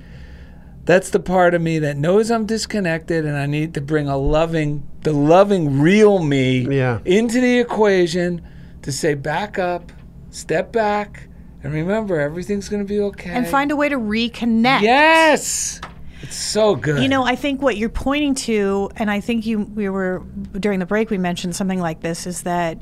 [0.85, 4.17] that's the part of me that knows I'm disconnected and I need to bring a
[4.17, 7.01] loving the loving real me Yeah.
[7.05, 8.41] into the equation
[8.83, 9.93] to say back up,
[10.31, 11.29] step back,
[11.63, 13.31] and remember everything's going to be okay.
[13.31, 14.81] and find a way to reconnect.
[14.83, 15.81] Yes.
[16.25, 17.03] It's so good.
[17.03, 20.23] You know, I think what you're pointing to, and I think you we were
[20.59, 22.79] during the break we mentioned something like this, is that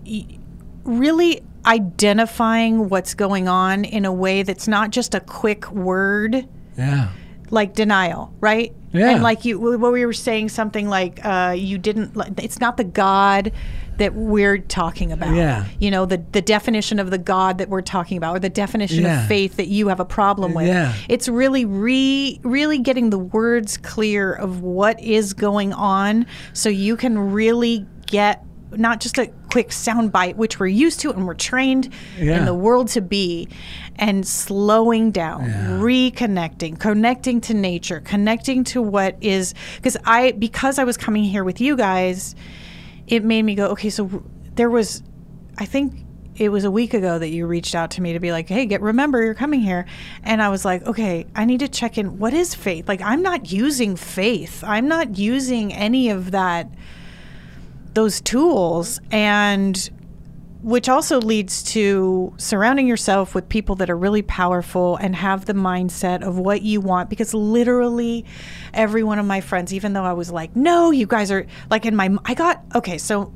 [0.85, 6.47] really identifying what's going on in a way that's not just a quick word
[6.79, 7.09] yeah.
[7.51, 8.73] like denial, right?
[8.93, 9.11] Yeah.
[9.11, 12.17] And like you, what we were saying, something like uh, you didn't.
[12.39, 13.51] It's not the God
[13.99, 15.35] that we're talking about.
[15.35, 15.67] Yeah.
[15.79, 19.03] You know, the the definition of the God that we're talking about, or the definition
[19.05, 19.23] Yeah.
[19.23, 20.67] of faith that you have a problem with.
[20.67, 20.95] Yeah.
[21.09, 26.97] It's really re really getting the words clear of what is going on, so you
[26.97, 31.35] can really get not just a quick sound bite, which we're used to and we're
[31.35, 32.39] trained Yeah.
[32.39, 33.47] in the world to be,
[33.97, 35.43] and slowing down,
[35.79, 41.45] reconnecting, connecting to nature, connecting to what is because I because I was coming here
[41.45, 42.35] with you guys,
[43.13, 45.03] it made me go, okay, so there was
[45.59, 48.33] I think it was a week ago that you reached out to me to be
[48.33, 49.85] like, "Hey, get remember you're coming here."
[50.23, 52.19] And I was like, "Okay, I need to check in.
[52.19, 52.89] What is faith?
[52.89, 54.65] Like I'm not using faith.
[54.67, 56.71] I'm not using any of that
[57.93, 59.91] those tools and
[60.63, 65.53] which also leads to surrounding yourself with people that are really powerful and have the
[65.53, 68.25] mindset of what you want because literally
[68.73, 71.85] every one of my friends even though I was like no you guys are like
[71.85, 73.33] in my I got okay so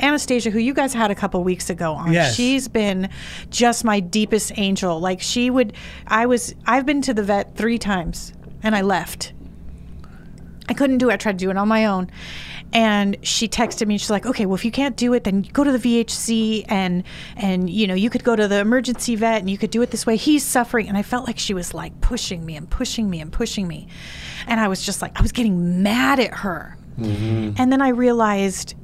[0.00, 2.34] Anastasia who you guys had a couple weeks ago on Yes.
[2.34, 3.08] she's been
[3.50, 5.74] just my deepest angel like she would
[6.08, 8.32] I was I've been to the vet 3 times
[8.64, 9.32] and I left
[10.66, 11.12] I couldn't do it.
[11.12, 12.10] I tried to do it on my own.
[12.74, 13.96] And she texted me.
[13.98, 17.04] She's like, "Okay, well, if you can't do it, then go to the VHC and
[17.36, 19.92] and you know you could go to the emergency vet and you could do it
[19.92, 20.16] this way.
[20.16, 23.32] He's suffering." And I felt like she was like pushing me and pushing me and
[23.32, 23.86] pushing me,
[24.48, 26.76] and I was just like I was getting mad at her.
[26.98, 27.52] Mm-hmm.
[27.58, 28.74] And then I realized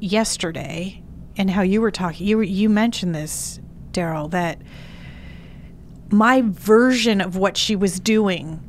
[0.00, 1.02] yesterday
[1.36, 3.60] and how you were talking, you were, you mentioned this,
[3.92, 4.60] Darrell, that
[6.10, 8.62] my version of what she was doing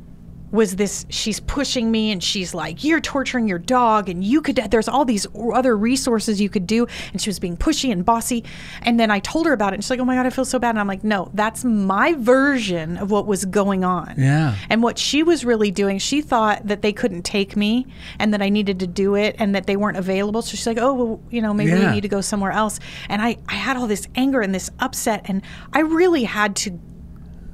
[0.52, 4.56] was this she's pushing me and she's like you're torturing your dog and you could
[4.70, 6.86] there's all these other resources you could do.
[7.12, 8.44] And she was being pushy and bossy.
[8.82, 10.44] And then i told her about it and she's like oh my god i feel
[10.44, 10.70] so bad.
[10.70, 14.14] And i'm like no that's my version of what was going on.
[14.18, 14.56] Yeah.
[14.68, 17.86] and what she was really doing she thought that they couldn't take me
[18.18, 20.42] and that i needed to do it and that they weren't available.
[20.42, 21.86] So she's like oh well you know maybe Yeah.
[21.88, 22.80] we need to go somewhere else.
[23.08, 25.42] And i i had all this anger and this upset and
[25.72, 26.70] i really had to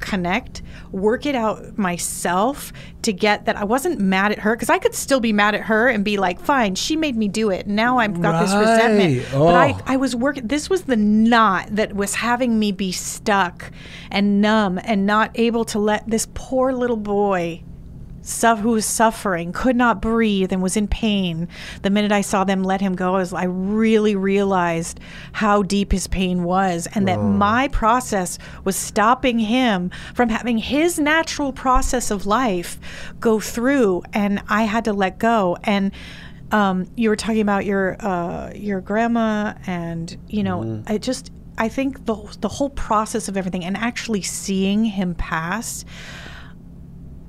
[0.01, 2.73] connect, work it out myself
[3.03, 5.63] to get that I wasn't mad at her because I could still be mad at
[5.63, 7.67] her and be like, fine, she made me do it.
[7.67, 9.33] Now I've got this resentment.
[9.33, 9.33] Right.
[9.33, 9.81] But I, Oh.
[9.87, 13.71] I was working, this was the knot that was having me be stuck
[14.11, 17.63] and numb and not able to let this poor little boy
[18.27, 21.49] suf- who was suffering, could not breathe, and was in pain.
[21.83, 25.01] The minute I saw them let him go, I, was, I really realized
[25.33, 30.99] how deep his pain was, and that my process was stopping him from having his
[30.99, 32.79] natural process of life
[33.21, 35.57] go through, and I had to let go.
[35.65, 35.93] And
[36.53, 41.69] um, you were talking about your uh, your grandma, and you know, I just I
[41.69, 45.85] think the the whole process of everything, and actually seeing him pass.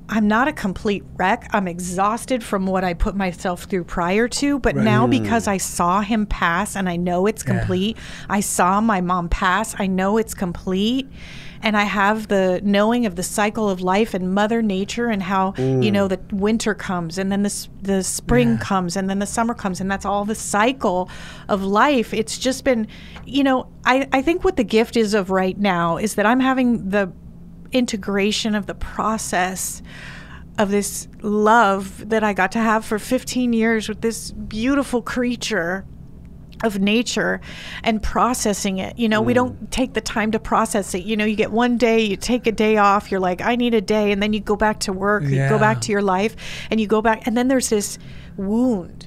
[0.09, 1.49] I'm not a complete wreck.
[1.51, 5.11] I'm exhausted from what I put myself through prior to, but now hmm.
[5.11, 7.97] because I saw him pass and I know it's complete,
[8.29, 11.07] I saw my mom pass, I know it's complete.
[11.63, 15.55] And I have the knowing of the cycle of life and Mother Nature and how
[15.57, 16.09] you know mm.
[16.09, 19.89] the winter comes and then the the spring comes and then the summer comes and
[19.89, 21.09] that's all the cycle
[21.49, 22.13] of life.
[22.13, 22.87] It's just been,
[23.25, 26.39] you know, I I think what the gift is of right now is that I'm
[26.39, 27.11] having the
[27.71, 29.81] integration of the process
[30.57, 35.85] of this love that I got to have for 15 years with this beautiful creature
[36.63, 37.39] of nature
[37.83, 38.97] and processing it.
[38.97, 39.35] You know, we mm.
[39.35, 41.03] don't take the time to process it.
[41.03, 43.73] You know, you get one day, you take a day off, you're like, I need
[43.73, 46.35] a day, and then you go back to work, you go back to your life,
[46.71, 47.99] and you go back, and then there's this
[48.37, 49.06] wound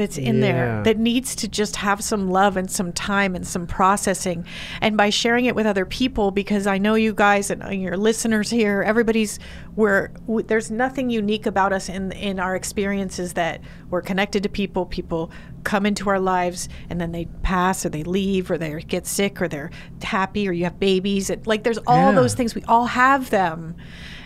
[0.00, 0.40] that's in Yeah.
[0.40, 4.44] there that needs to just have some love and some time and some processing.
[4.80, 7.96] And by sharing it with other people, because I know you guys and uh, your
[7.96, 9.38] listeners here, everybody's
[9.76, 14.48] we're w- there's nothing unique about us in in our experiences that we're connected to
[14.48, 14.86] people.
[14.86, 15.30] People
[15.64, 19.40] come into our lives and then they pass or they leave or they get sick
[19.42, 19.70] or they're
[20.02, 21.30] happy or you have babies.
[21.30, 22.12] It, like there's all Yeah.
[22.20, 22.54] those things.
[22.54, 23.76] We all have them.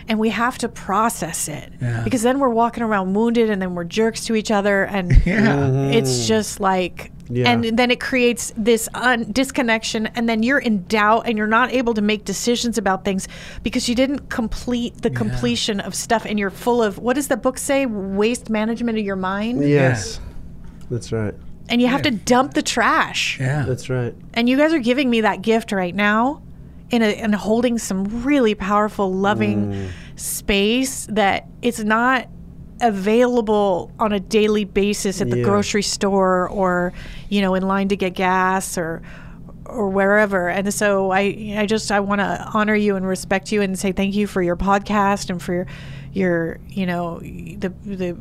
[0.07, 2.03] And we have to process it Yeah.
[2.03, 5.47] because then we're walking around wounded and then we're jerks to each other and Yeah.
[5.47, 5.93] Mm-hmm.
[5.93, 7.49] it's just like Yeah.
[7.49, 11.71] and then it creates this un- disconnection and then you're in doubt and you're not
[11.73, 13.27] able to make decisions about things
[13.63, 17.37] because you didn't complete the completion of stuff and you're full of what does the
[17.37, 20.19] book say waste management of your mind Yes.
[20.91, 21.33] That's right.
[21.67, 23.65] and you have to dump the trash Yeah.
[23.67, 24.13] That's right.
[24.35, 26.43] and you guys are giving me that gift right now
[26.91, 29.89] in a in holding some really powerful loving mm.
[30.15, 32.27] space that it's not
[32.81, 35.43] available on a daily basis at the Yeah.
[35.45, 36.93] grocery store or
[37.29, 39.01] you know in line to get gas or
[39.65, 43.61] or wherever and so i i just i want to honor you and respect you
[43.61, 45.67] and say thank you for your podcast and for your
[46.13, 48.15] your you know the the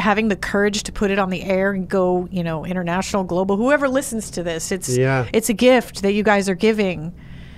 [0.00, 3.56] having the courage to put it on the air and go you know international global
[3.56, 5.26] whoever listens to this it's Yeah.
[5.32, 7.12] it's a gift that you guys are giving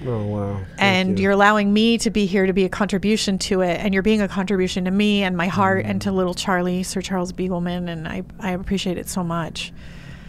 [0.04, 0.56] Oh wow.
[0.56, 1.22] Thank and you.
[1.24, 4.20] you're allowing me to be here to be a contribution to it and you're being
[4.20, 8.06] a contribution to me and my heart and to little charlie sir charles beagleman and
[8.06, 9.72] i i appreciate it so much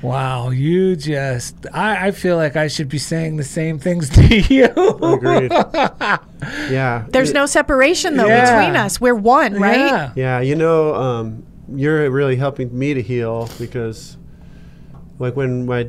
[0.04, 4.38] Wow, you just I, I feel like I should be saying the same things to
[4.38, 4.66] you.
[4.66, 5.52] Agreed.
[6.72, 7.06] yeah.
[7.10, 8.60] there's It- no separation though Yeah.
[8.62, 10.12] between us we're one right Yeah.
[10.16, 11.44] Yeah, you know, um,
[11.74, 14.18] you're really helping me to heal because,
[15.20, 15.88] like, when my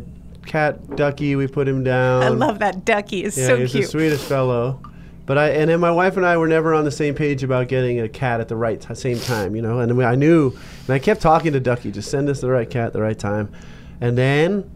[0.49, 2.23] cat Ducky, we put him down.
[2.23, 4.81] i love that ducky it's Yeah, so he's cute He's the sweetest fellow.
[5.29, 7.69] But I and then my wife and I were never on the same page about
[7.69, 9.79] getting a cat at the right t- same time, you know.
[9.79, 10.53] And we, I knew,
[10.87, 13.19] and I kept talking to Ducky, just send us the right cat at the right
[13.19, 13.53] time.
[14.01, 14.71] And then,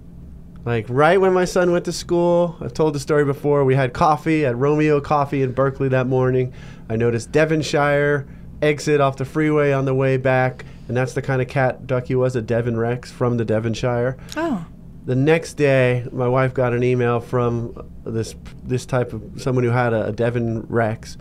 [0.67, 3.65] like right when my son went to school, I've told the story before.
[3.65, 6.53] We had coffee at Romeo Coffee in Berkeley that morning.
[6.91, 8.29] I noticed Devonshire
[8.61, 12.15] exit off the freeway on the way back, and that's the kind of cat Ducky
[12.15, 14.67] was, a Devon Rex from the Devonshire oh
[15.05, 19.71] the next day, my wife got an email from this this type of someone who
[19.71, 21.17] had a, a Devon Rex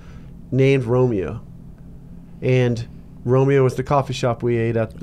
[0.51, 1.41] named Romeo,
[2.41, 2.87] and
[3.25, 4.93] Romeo was the coffee shop we ate at,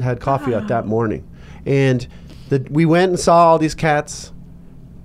[0.00, 1.28] had coffee at that morning,
[1.64, 2.06] and
[2.48, 4.32] the, we went and saw all these cats,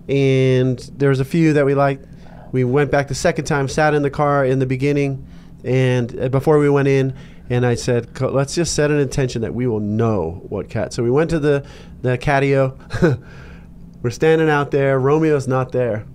[0.08, 2.06] and there was a few that we liked.
[2.52, 5.24] We went back the second time, sat in the car in the beginning,
[5.64, 7.14] and uh, before we went in,
[7.50, 11.04] and I said, "Let's just set an intention that we will know what cat." So
[11.04, 11.66] we went to the
[12.02, 12.78] the catio,
[14.02, 14.97] We're standing out there.
[14.97, 16.06] Romeo's not there.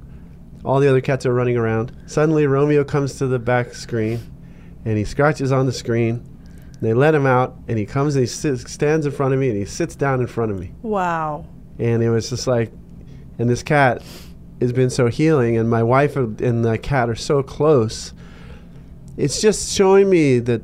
[0.64, 1.92] All the other cats are running around.
[2.06, 4.20] Suddenly, Romeo comes to the back screen,
[4.86, 6.26] and he scratches on the screen.
[6.80, 9.50] They let him out, and he comes and he sits, stands in front of me,
[9.50, 10.72] and he sits down in front of me.
[10.80, 11.44] Wow.
[11.78, 12.72] And it was just like,
[13.38, 14.02] and this cat
[14.62, 18.14] has been so healing, and my wife and the cat are so close.
[19.18, 20.62] It's just showing me that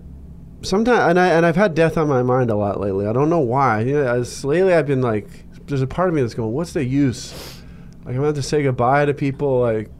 [0.62, 3.06] sometimes, and I and I've had death on my mind a lot lately.
[3.06, 3.80] I don't know why.
[3.80, 5.26] You know, lately I've been like,
[5.66, 7.62] there's a part of me that's going, what's the use?
[8.04, 9.60] Like I'm going to say goodbye to people.
[9.60, 9.90] Like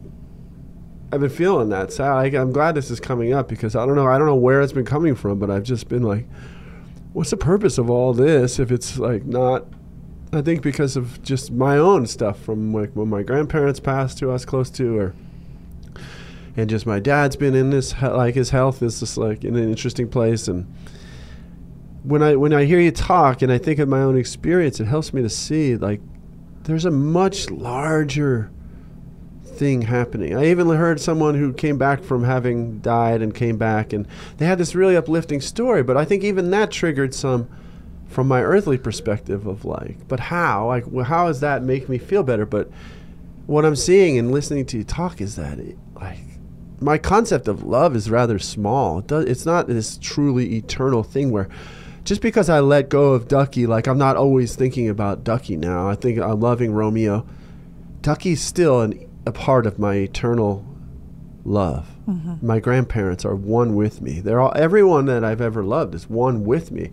[1.13, 1.93] I've been feeling that.
[1.93, 4.07] So I, I'm glad this is coming up because I don't know.
[4.07, 6.27] I don't know where it's been coming from, but I've just been like,
[7.13, 9.67] what's the purpose of all this if it's like not
[10.33, 14.27] I think because of just my own stuff from like when my grandparents passed, I
[14.27, 15.15] was close to, or
[16.57, 19.69] and just my dad's been in this like his health is just like in an
[19.69, 20.49] interesting place.
[20.49, 20.67] And
[22.03, 24.87] when I when I hear you talk and I think of my own experience, it
[24.87, 26.01] helps me to see like
[26.65, 28.51] there's a much larger
[29.43, 30.35] thing happening.
[30.35, 34.47] I even heard someone who came back from having died and came back, and they
[34.47, 35.83] had this really uplifting story.
[35.83, 37.49] But I think even that triggered some
[38.09, 40.67] from my earthly perspective of like, but how?
[40.67, 42.47] Like, well, how does that make me feel better?
[42.47, 42.71] But
[43.47, 46.19] what I'm seeing and listening to you talk is that, it, like,
[46.81, 49.05] my concept of love is rather small.
[49.11, 51.49] It's not this truly eternal thing where
[52.05, 55.89] just because I let go of Ducky, like, I'm not always thinking about Ducky now.
[55.89, 57.27] I think I'm loving Romeo.
[58.01, 60.65] Ducky's still an, a part of my eternal
[61.45, 61.89] love.
[62.09, 62.45] Mm-hmm.
[62.45, 64.21] My grandparents are one with me.
[64.21, 66.91] They're all everyone that I've ever loved is one with me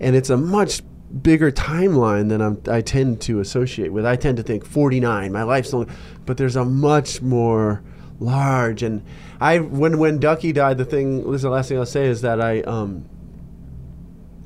[0.00, 0.82] and it's a much
[1.22, 4.04] bigger timeline than I'm, I tend to associate with.
[4.04, 5.88] I tend to think 49, my life's only,
[6.26, 7.82] but there's a much more
[8.20, 8.82] large.
[8.82, 9.02] And
[9.40, 12.22] I, when when Ducky died, the thing, this is the last thing I'll say is
[12.22, 13.08] that I, um,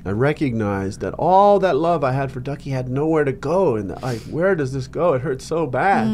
[0.04, 3.90] I recognized that all that love I had for Ducky had nowhere to go, and
[4.02, 5.14] like, where does this go?
[5.14, 6.06] It hurts so bad.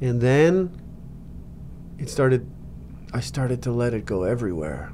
[0.00, 0.70] And then
[1.98, 2.48] it started.
[3.12, 4.92] I started to let it go everywhere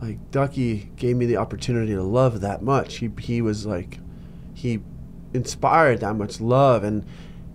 [0.00, 2.96] like Ducky gave me the opportunity to love that much.
[2.96, 3.98] He he was like
[4.54, 4.80] he
[5.34, 7.04] inspired that much love and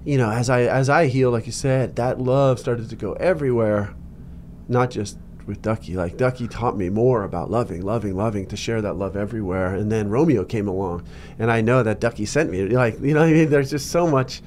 [0.05, 3.13] you know as I as I healed like you said that love started to go
[3.13, 3.93] everywhere
[4.67, 5.95] not just with Ducky.
[5.95, 9.75] Like Ducky taught me more about loving loving loving to share that love everywhere.
[9.75, 11.05] And then Romeo came along
[11.39, 13.49] and I know that Ducky sent me like you know I mean?
[13.49, 14.41] There's just so much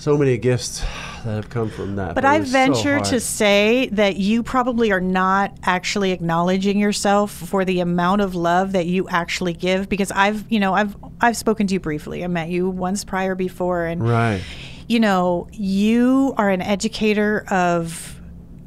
[0.00, 0.80] so many gifts
[1.24, 4.42] that have come from that But it I was so venture to say that you
[4.42, 9.88] probably are not actually acknowledging yourself for the amount of love that you actually give
[9.88, 12.24] because I've, you know, I've I've spoken to you briefly.
[12.24, 14.42] I met you once prior before and right
[14.90, 18.20] you know, you are an educator of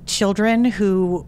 [0.06, 1.28] children who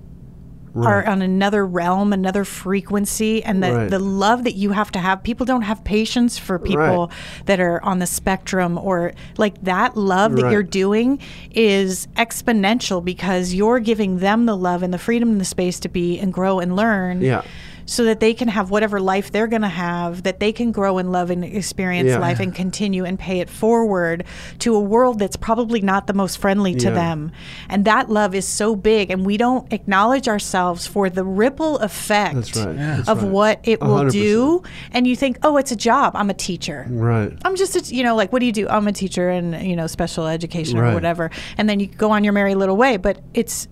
[0.75, 3.89] are on another realm, another frequency, and the, Right.
[3.89, 5.23] the love that you have to have.
[5.23, 7.11] People don't have patience for people
[7.45, 11.19] that are on the spectrum or like that love that you're doing
[11.51, 15.89] is exponential because you're giving them the love and the freedom and the space to
[15.89, 17.21] be and grow and learn.
[17.21, 17.43] Yeah.
[17.87, 20.97] So that they can have whatever life they're going to have, that they can grow
[20.97, 22.17] and love and experience Yeah.
[22.19, 24.23] life and continue and pay it forward
[24.59, 26.93] to a world that's probably not the most friendly to Yeah.
[26.95, 27.31] them.
[27.69, 32.55] And that love is so big, and we don't acknowledge ourselves for the ripple effect
[32.55, 32.75] right.
[32.75, 33.31] That's of right.
[33.31, 34.63] what it A will hundred do.
[34.91, 36.13] And you think, oh, it's a job.
[36.15, 36.87] I'm a teacher.
[36.89, 38.67] right I'm just, a, you know, like, what do you do?
[38.67, 40.91] I'm a teacher in, you know, special education Right.
[40.91, 41.29] or whatever.
[41.57, 42.97] And then you go on your merry little way.
[42.97, 43.67] But it's,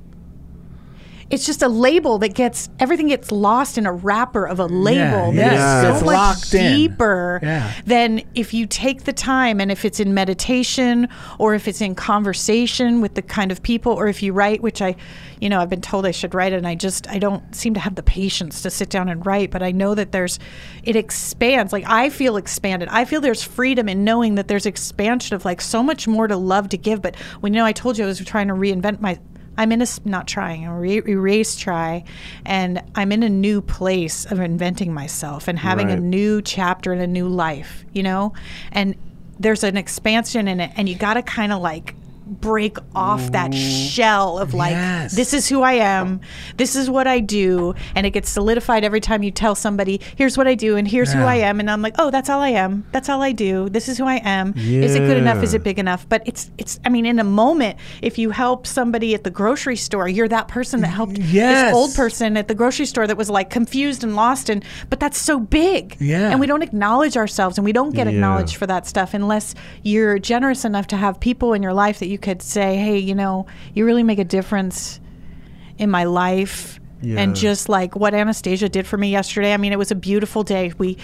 [1.34, 5.32] it's just a label that gets everything gets lost in a wrapper of a label
[5.34, 5.82] that is yeah.
[5.82, 6.76] so It's much locked in.
[6.76, 7.74] deeper Yeah.
[7.86, 11.10] than if you take the time and if it's in meditation
[11.40, 14.82] or if it's in conversation with the kind of people or if you write which
[14.82, 14.96] i
[15.42, 17.80] you know i've been told i should write and i just i don't seem to
[17.80, 20.40] have the patience to sit down and write but i know that there's
[20.84, 25.36] it expands like i feel expanded i feel there's freedom in knowing that there's expansion
[25.36, 27.98] of like so much more to love to give but when you know i told
[27.98, 29.18] you i was trying to reinvent my
[29.58, 32.04] I'm in a not trying, erase try,
[32.46, 37.02] and I'm in a new place of inventing myself and having a new chapter and
[37.02, 38.34] a new life, you know?
[38.72, 38.96] And
[39.40, 41.96] there's an expansion in it, and you got to kind of like
[42.42, 45.16] break off that shell of like, Yes.
[45.16, 46.22] this is who I am,
[46.58, 50.38] this is what I do, and it gets solidified every time you tell somebody, here's
[50.38, 52.50] what I do, and here's who I am, and I'm like, oh, that's all I
[52.50, 54.54] am, that's all I do, this is who I am.
[54.58, 55.44] Is it good enough?
[55.44, 56.08] Is it big enough?
[56.10, 56.80] But it's it's.
[56.86, 60.48] I mean, in a moment, if you help somebody at the grocery store, you're that
[60.48, 61.68] person that helped Yes.
[61.72, 65.00] this old person at the grocery store that was like confused and lost, and but
[65.00, 65.96] that's so big.
[66.00, 66.30] Yeah.
[66.32, 68.14] and we don't acknowledge ourselves, and we don't get Yeah.
[68.14, 72.08] acknowledged for that stuff unless you're generous enough to have people in your life that
[72.08, 73.46] you could say, hey, you know,
[73.76, 75.00] you really make a difference
[75.78, 76.80] in my life.
[77.02, 77.20] Yeah.
[77.20, 80.42] And just like what Anastasia did for me yesterday, I mean, it was a beautiful
[80.44, 80.72] day.
[80.78, 80.98] We,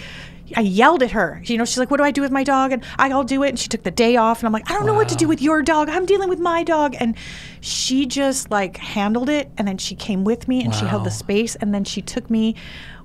[0.56, 1.42] I yelled at her.
[1.44, 3.50] You know, she's like, "What do I do with my dog?" And I'll do it.
[3.50, 5.28] And she took the day off, and I'm like, "I don't know what to do
[5.28, 5.88] with your dog.
[5.88, 7.16] I'm dealing with my dog." And
[7.60, 11.10] she just like handled it, and then she came with me, and she held the
[11.10, 12.56] space, and then she took me.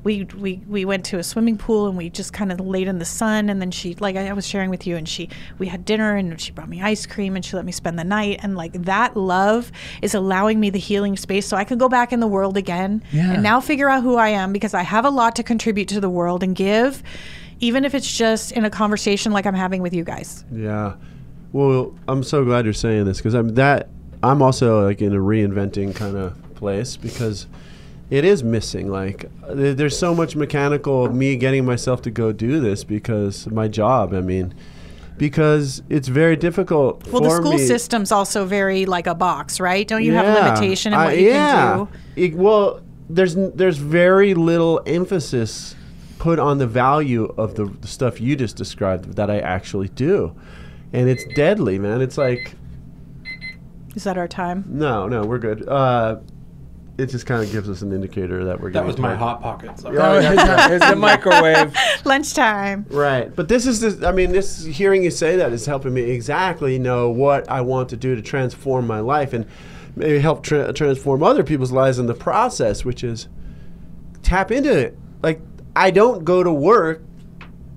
[0.05, 2.99] We, we, we went to a swimming pool and we just kind of laid in
[2.99, 5.65] the sun and then she like I, I was sharing with you and she we
[5.67, 8.39] had dinner and she brought me ice cream and she let me spend the night
[8.43, 9.71] and like that love
[10.03, 13.03] is allowing me the healing space so I can go back in the world again
[13.11, 13.33] Yeah.
[13.33, 15.99] and now figure out who I am because I have a lot to contribute to
[15.99, 17.01] the world and give
[17.59, 20.45] even if it's just in a conversation like I'm having with you guys.
[20.51, 20.97] Yeah.
[21.51, 23.89] Well, I'm so glad you're saying this because I'm that
[24.21, 27.47] I'm also like in a reinventing kind of place because
[28.09, 28.87] it is missing.
[28.89, 33.67] Like there's so much mechanical of me getting myself to go do this because my
[33.67, 34.13] job.
[34.13, 34.53] I mean,
[35.17, 37.07] because it's very difficult.
[37.07, 37.57] Well, the school me.
[37.65, 39.87] system's also very like a box, right?
[39.87, 41.75] Don't you have a limitation in I- what you yeah.
[41.75, 41.89] can do?
[42.15, 45.75] It- well, there's there's very little emphasis
[46.17, 50.35] put on the value of the, the stuff you just described that I actually do,
[50.91, 52.01] and it's deadly, man.
[52.01, 52.55] It's like
[53.95, 54.65] Is that our time?
[54.67, 55.67] no, no, we're good.
[55.67, 56.17] Uh,
[56.97, 58.69] it just kind of gives us an indicator that we're.
[58.69, 59.19] That getting was my tired.
[59.19, 59.81] hot pockets.
[59.81, 59.97] Sorry.
[59.97, 60.71] Oh, yeah.
[60.71, 61.75] It's the microwave.
[62.05, 62.85] Lunchtime.
[62.89, 64.07] Right, but this is the.
[64.07, 67.89] I mean, this hearing you say that is helping me exactly know what I want
[67.89, 69.45] to do to transform my life and
[69.95, 73.27] maybe help tra- transform other people's lives in the process, which is
[74.23, 74.97] tap into it.
[75.21, 75.41] Like
[75.75, 77.01] I don't go to work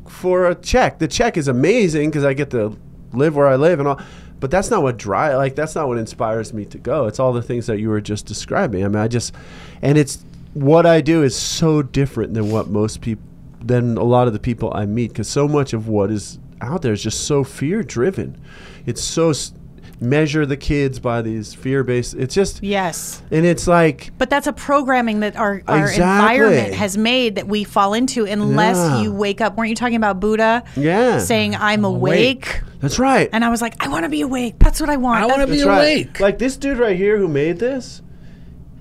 [0.09, 0.99] for a check.
[0.99, 2.77] The check is amazing because I get to
[3.13, 4.01] live where I live and all.
[4.41, 5.37] But that's not what drive.
[5.37, 7.07] Like that's not what inspires me to go.
[7.07, 8.85] It's all the things that you were just describing.
[8.85, 9.35] I mean, I just,
[9.83, 10.25] and it's
[10.55, 13.25] what I do is so different than what most people,
[13.61, 15.09] than a lot of the people I meet.
[15.09, 18.41] Because so much of what is out there is just so fear driven.
[18.87, 19.53] It's so s-
[20.01, 22.15] measure the kids by these fear based.
[22.15, 23.21] It's just, Yes.
[23.33, 25.95] and it's like But that's a programming that our, our Exactly.
[26.05, 29.03] environment has made that we fall into unless Yeah.
[29.03, 29.57] you wake up.
[29.57, 30.63] Weren't you talking about Buddha?
[30.77, 31.19] Yeah.
[31.19, 32.61] Saying, I'm awake.
[32.81, 33.29] That's right.
[33.33, 34.59] And I was like, I want to be awake.
[34.59, 35.23] That's what I want.
[35.23, 35.79] I want to be right.
[35.79, 36.21] awake.
[36.21, 38.03] Like this dude right here who made this.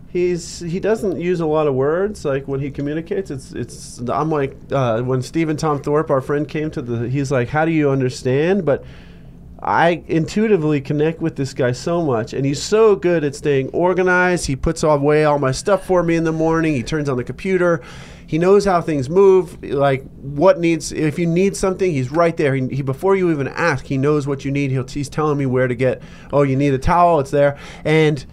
[0.10, 2.24] He's he doesn't use a lot of words.
[2.24, 4.00] Like when he communicates, it's it's.
[4.10, 7.10] I'm like uh, when Stephen Tom Thorpe, our friend, came to the.
[7.10, 8.86] He's like, "How do you understand?" But
[9.62, 14.45] I intuitively connect with this guy so much, and he's so good at staying organized.
[14.45, 16.74] He puts away all my stuff for me in the morning.
[16.74, 17.82] He turns on the computer.
[18.28, 19.63] He knows how things move.
[19.63, 20.91] Like what needs.
[20.91, 22.53] If you need something, he's right there.
[22.53, 24.69] He, he before you even ask, he knows what you need.
[24.69, 26.01] He'll, he's telling me where to get.
[26.34, 27.19] Oh, you need a towel.
[27.21, 27.57] It's there.
[27.86, 28.23] And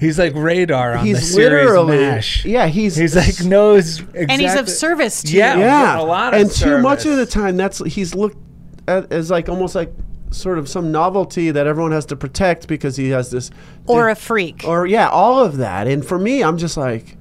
[0.00, 1.98] He's like radar on the he's series literally.
[1.98, 2.44] MASH.
[2.44, 4.26] Yeah, he's He's like knows exactly.
[4.30, 5.54] And he's of service to Yeah.
[5.54, 5.60] you.
[5.60, 8.36] yeah, a lot of and too much of the time that's he's looked
[8.88, 9.92] at as like almost like
[10.32, 13.52] sort of some novelty that everyone has to protect because he has this
[13.86, 14.64] Or a freak.
[14.66, 17.16] or yeah all of that and for me i'm just like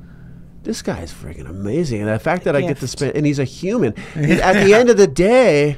[0.63, 3.39] this guy is freaking amazing and the fact that i get to spend and he's
[3.39, 5.77] a human at the end of the day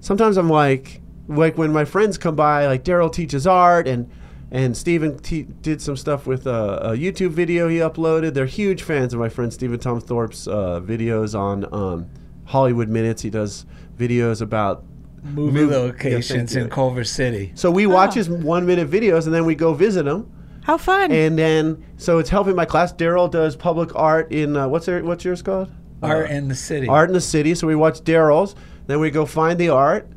[0.00, 4.10] sometimes i'm like like when my friends come by like darrell teaches art and
[4.50, 8.34] and Steven t- did some stuff with a, a YouTube video he uploaded.
[8.34, 12.10] They're huge fans of my friend Stephen Tom Thorpe's uh, videos on um,
[12.46, 13.22] Hollywood Minutes.
[13.22, 13.64] He does
[13.96, 14.82] videos about
[15.22, 16.70] movie Move- locations yeah, in.
[16.70, 17.52] Culver City.
[17.54, 20.30] So we watch his one minute videos and then we go visit him.
[20.70, 21.10] How fun.
[21.10, 22.92] And then so it's helping my class.
[22.92, 25.68] Darrell does public art in uh, what's there, what's yours called?
[26.00, 26.86] Art in the city.
[26.86, 27.56] Art in the city.
[27.56, 28.54] So we watch Darrell's.
[28.86, 30.08] Then we go find the art,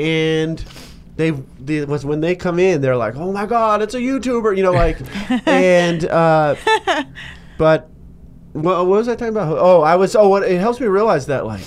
[0.00, 0.58] and
[1.14, 1.30] they
[1.60, 4.64] the, was when they come in, they're like, "Oh my God, it's a YouTuber!" You
[4.64, 4.98] know, like,
[5.46, 6.56] and uh,
[7.56, 7.88] but
[8.54, 9.56] what, what was I talking about?
[9.56, 10.16] Oh, I was.
[10.16, 11.62] Oh, what it helps me realize that like.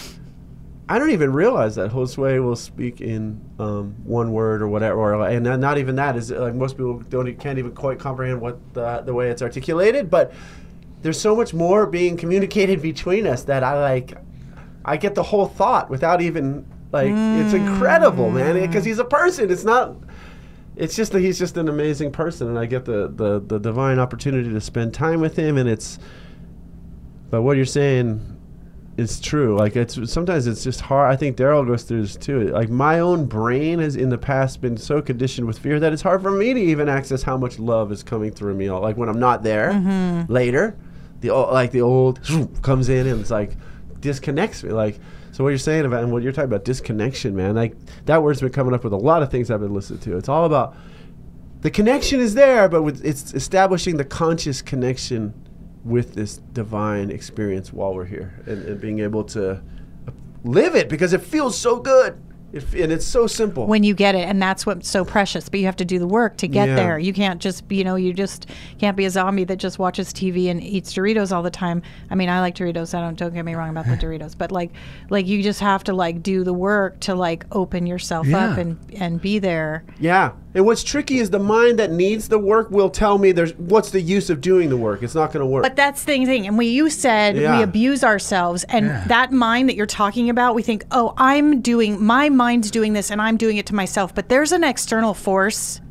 [0.88, 5.28] I don't even realize that Josue will speak in um, one word or whatever, or,
[5.28, 9.02] and not- even that is like most people don't can't even quite comprehend what the,
[9.02, 10.12] the way it's articulated.
[10.12, 10.32] But
[11.02, 14.16] there's so much more being communicated between us that I like.
[14.84, 17.12] I get the whole thought without even like.
[17.12, 19.50] It's incredible, man, because he's a person.
[19.50, 19.96] It's not.
[20.76, 23.98] It's just that he's just an amazing person, and I get the, the the divine
[23.98, 25.98] opportunity to spend time with him, and it's.
[27.32, 28.35] But what you're saying
[28.98, 29.58] is true.
[29.58, 31.12] Like it's sometimes it's just hard.
[31.12, 32.48] I think Darrell goes through this too.
[32.48, 36.02] Like my own brain has in the past been so conditioned with fear that it's
[36.02, 38.70] hard for me to even access how much love is coming through me.
[38.70, 40.32] Like when I'm not there mm-hmm.
[40.32, 40.78] later,
[41.22, 42.22] the like the old
[42.62, 43.58] comes in and it's like
[44.00, 44.72] disconnects me.
[44.72, 45.00] Like
[45.32, 47.56] so, what you're saying about and what you're talking about disconnection, man.
[47.56, 50.18] Like that word's been coming up with a lot of things I've been listening to.
[50.18, 50.78] It's all about
[51.60, 55.34] the connection is there, but with, it's establishing the conscious connection
[55.86, 59.62] with this divine experience while we're here and, and being able to
[60.44, 62.20] live it because it feels so good.
[62.54, 63.66] It, and it's so simple.
[63.68, 66.08] when you get it and that's what's so precious but you have to do the
[66.08, 66.76] work to get Yeah.
[66.76, 68.48] there you can't just you know you just
[68.80, 71.82] can't be a zombie that just watches tv and eats doritos all the time
[72.12, 74.52] i mean i like doritos i don't don't get me wrong about the doritos but
[74.54, 74.72] like
[75.10, 78.78] like you just have to like do the work to like open yourself up and
[78.98, 80.32] and be there yeah.
[80.54, 83.90] And what's tricky is the mind that needs the work will tell me there's what's
[83.92, 85.04] the use of doing the work.
[85.04, 85.64] It's not going to work.
[85.64, 86.48] But that's the thing.
[86.48, 87.58] And we you said Yeah.
[87.58, 89.04] we abuse ourselves, and Yeah.
[89.08, 93.10] that mind that you're talking about, we think, oh, I'm doing, my mind's doing this
[93.10, 94.14] and I'm doing it to myself.
[94.14, 95.82] But there's an external force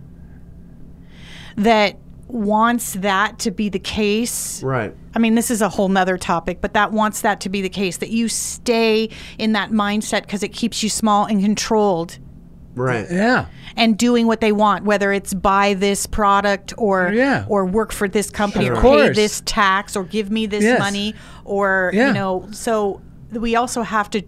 [1.56, 1.96] that
[2.26, 4.62] wants that to be the case.
[4.62, 4.94] right.
[5.14, 7.68] I mean, this is a whole nother topic, but that wants that to be the
[7.68, 9.08] case that you stay
[9.38, 12.18] in that mindset because it keeps you small and controlled
[12.74, 13.06] Right.
[13.08, 13.46] Yeah.
[13.76, 17.44] and doing what they want, whether it's buy this product or oh, Yeah.
[17.46, 18.76] or work for this company Sure.
[18.76, 20.80] or pay this tax or give me this Yes.
[20.80, 21.14] money
[21.44, 22.08] or Yeah.
[22.08, 22.48] you know.
[22.50, 23.00] So
[23.30, 24.22] we also have to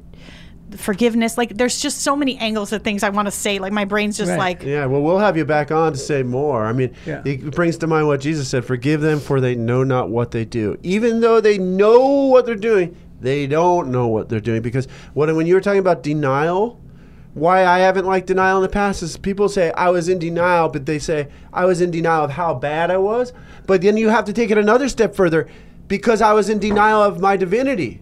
[0.76, 1.38] forgiveness.
[1.38, 3.59] Like there's just so many angles of things I want to say.
[3.59, 4.38] Like my brain's just Right.
[4.38, 6.64] like Yeah, well, we'll have you back on to say more.
[6.64, 7.22] I mean, Yeah.
[7.24, 10.44] it brings to mind what Jesus said Forgive them, for they know not what they
[10.44, 10.76] do.
[10.82, 14.62] Even though they know what they're doing, they don't know what they're doing.
[14.62, 16.80] Because what, when you were talking about denial,
[17.34, 20.68] why I haven't liked denial in the past is people say I was in denial,
[20.70, 23.32] but they say I was in denial of how bad I was.
[23.66, 25.47] But then you have to take it another step further
[25.86, 28.01] because I was in denial of my divinity.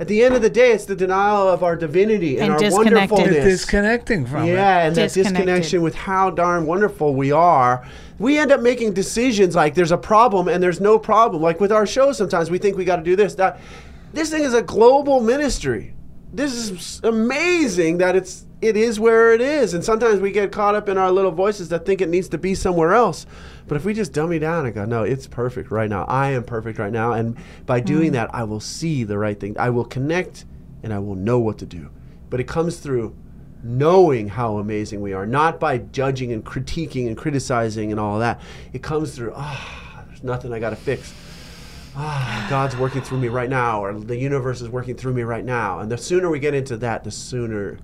[0.00, 2.58] At the end of the day, it's the denial of our divinity and, And our
[2.58, 3.10] disconnected.
[3.12, 3.44] wonderfulness.
[3.44, 4.54] Disconnecting from it.
[4.54, 7.86] Yeah, and that disconnection with how darn wonderful we are.
[8.18, 11.40] We end up making decisions like there's a problem and there's no problem.
[11.42, 13.36] Like with our show, sometimes we think we got to do this.
[13.36, 13.60] That
[14.12, 15.93] this thing is a global ministry.
[16.34, 20.74] This is amazing that it's it is where it is, and sometimes we get caught
[20.74, 23.24] up in our little voices that think it needs to be somewhere else.
[23.68, 26.04] But if we just dummy down and go, no, it's perfect right now.
[26.06, 27.36] I am perfect right now, and
[27.66, 29.56] by doing that, I will see the right thing.
[29.58, 30.44] I will connect,
[30.82, 31.90] and I will know what to do.
[32.30, 33.14] But it comes through
[33.62, 38.40] knowing how amazing we are, not by judging and critiquing and criticizing and all that.
[38.72, 41.14] It comes through, ah, there's nothing I got to fix.
[41.96, 45.44] Ah, God's working through me right now, or the universe is working through me right
[45.44, 45.78] now.
[45.78, 47.78] And the sooner we get into that, the sooner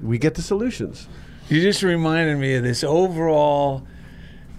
[0.00, 1.06] we get the solutions.
[1.48, 3.86] You just reminded me of this overall,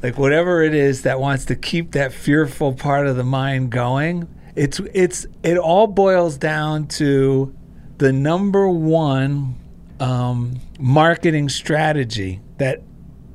[0.04, 4.28] like whatever it is that wants to keep that fearful part of the mind going.
[4.56, 7.56] It's it's it all boils down to
[7.98, 9.56] the number one
[10.00, 12.84] um, marketing strategy that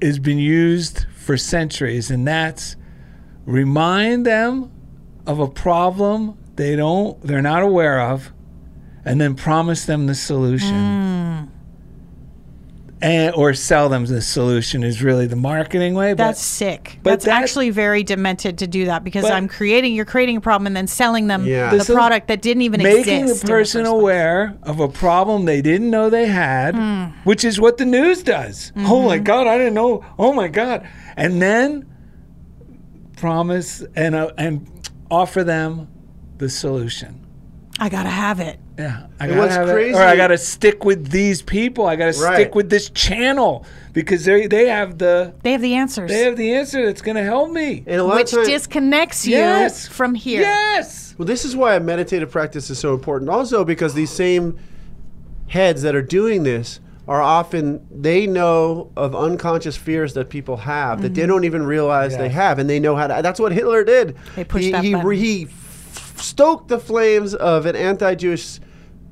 [0.00, 2.76] has been used for centuries, and that's
[3.44, 4.70] remind them
[5.28, 8.32] of a problem they don't they're not aware of,
[9.04, 11.50] and then promise them the solution
[13.00, 16.14] and or sell them the solution is really the marketing way.
[16.14, 16.98] But that's sick.
[17.04, 20.38] but That's that- actually very demented to do that because But- I'm creating you're creating
[20.38, 21.70] a problem and then selling them Yeah.
[21.70, 23.42] the This is product that didn't even making exist.
[23.42, 24.00] the in person first place.
[24.00, 27.04] aware of a problem they didn't know they had, Hmm.
[27.22, 28.72] which is what the news does.
[28.74, 29.06] Oh Mm-hmm.
[29.06, 30.02] my God, I didn't know.
[30.18, 30.84] Oh my God,
[31.16, 31.84] and then
[33.16, 34.66] promise and uh, and
[35.10, 35.88] offer them
[36.38, 37.24] the solution.
[37.80, 38.58] I gotta have it.
[38.76, 41.86] Yeah, I And gotta what's have it, crazy- or I gotta stick with these people.
[41.86, 42.34] I gotta Right.
[42.34, 46.36] stick with this channel because they they have the They have the answers, they have
[46.36, 47.84] the answer that's gonna help me.
[47.86, 49.86] And a lot which of times, disconnects you Yes.
[49.86, 50.40] from here.
[50.42, 51.14] Yes.
[51.18, 53.30] Well, this is why a meditative practice is so important.
[53.30, 54.56] Also, because these same
[55.48, 61.00] heads that are doing this are often they know of unconscious fears that people have
[61.00, 61.30] that they mm-hmm.
[61.30, 63.22] don't even realize they have, and they know how to.
[63.22, 64.14] That's what Hitler did.
[64.36, 65.12] They pushed he, that he, button.
[65.12, 68.60] he f- stoked the flames of an anti-Jewish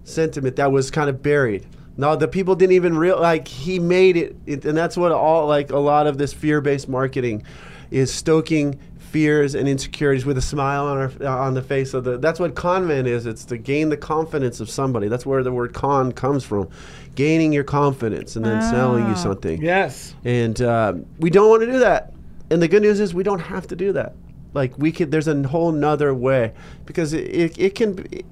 [0.05, 1.67] sentiment that was kind of buried.
[1.97, 5.47] No, the people didn't even real like he made it, it, and that's what all
[5.47, 7.45] like a lot of this fear-based marketing
[7.91, 8.79] is stoking
[9.17, 12.19] fears and insecurities with a smile on our on the face of the.
[12.19, 13.25] That's what con man is.
[13.25, 15.09] It's to gain the confidence of somebody.
[15.09, 16.69] That's where the word con comes from,
[17.15, 19.63] gaining your confidence and then selling you something.
[19.63, 20.15] Yes.
[20.27, 22.13] And uh, we don't want to do that.
[22.51, 24.15] And the good news is we don't have to do that.
[24.53, 26.53] Like we could, there's a whole nother way
[26.85, 27.95] because it, it, it can.
[27.95, 28.23] Be,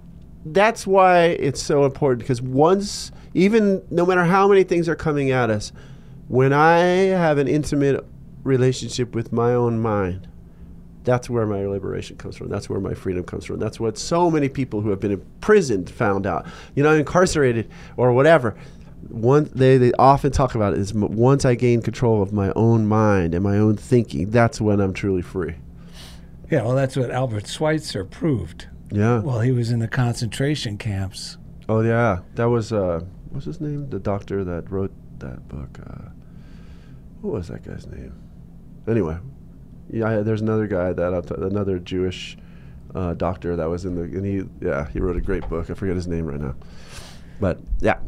[0.44, 5.30] that's why it's so important because once, even no matter how many things are coming
[5.30, 5.72] at us,
[6.28, 8.04] when I have an intimate
[8.42, 10.28] relationship with my own mind,
[11.04, 12.48] that's where my liberation comes from.
[12.48, 13.58] That's where my freedom comes from.
[13.58, 16.46] That's what so many people who have been imprisoned found out.
[16.74, 18.56] You know, incarcerated or whatever.
[19.08, 22.86] One they, they often talk about it is once I gain control of my own
[22.86, 25.56] mind and my own thinking, that's when I'm truly free.
[26.50, 28.66] Yeah, well, that's what Albert Schweitzer proved.
[28.90, 29.20] Yeah.
[29.20, 31.36] Well, he was in the concentration camps.
[31.68, 33.00] oh yeah, that was uh,
[33.30, 33.90] what's his name?
[33.90, 35.78] The doctor that wrote that book.
[35.86, 36.08] Uh,
[37.20, 38.14] what was that guy's name?
[38.86, 39.18] Anyway,
[39.94, 42.36] yeah, there's another guy that I'll t- another Jewish
[42.94, 45.70] uh, doctor that was in the and he yeah he wrote a great book.
[45.70, 46.54] I forget his name right now,
[47.40, 47.98] but yeah.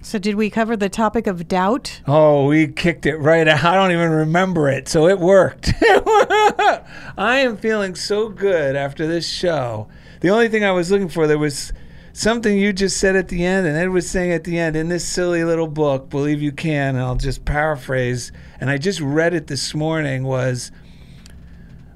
[0.00, 2.00] So did we cover the topic of doubt?
[2.06, 3.64] Oh, we kicked it right out.
[3.64, 5.72] I don't even remember it, so it worked.
[5.82, 9.88] I am feeling so good after this show.
[10.20, 11.72] The only thing I was looking for there was
[12.12, 14.88] something you just said at the end, and Ed was saying at the end in
[14.88, 19.34] this silly little book, Believe You Can, and I'll just paraphrase, and I just read
[19.34, 20.70] it this morning was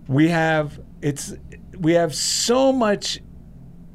[0.07, 1.35] we have it's
[1.79, 3.21] we have so much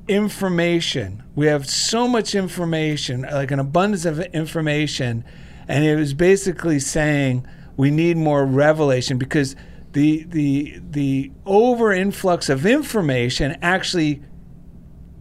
[0.07, 1.23] information.
[1.35, 5.23] We have so much information, like an abundance of information,
[5.68, 7.45] and it was basically saying
[7.76, 9.56] we need more revelation because
[9.94, 14.22] the the the over influx of information actually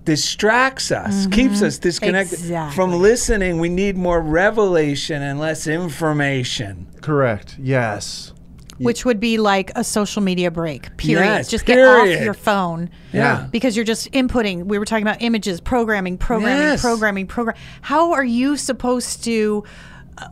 [0.07, 1.67] distracts us, keeps mm-hmm.
[1.67, 2.75] us disconnected Exactly.
[2.75, 3.61] from listening.
[3.61, 6.87] We need more revelation and less information.
[7.03, 7.57] Correct.
[7.59, 8.33] Yes.
[8.79, 10.97] Which would be like a social media break.
[10.97, 11.25] Period.
[11.25, 12.91] Yes, just get off your phone.
[13.13, 13.49] Yeah.
[13.51, 14.65] Because you're just inputting.
[14.65, 16.83] We were talking about images, programming, programming, Yes.
[16.83, 17.57] programming, program.
[17.81, 19.65] How are you supposed to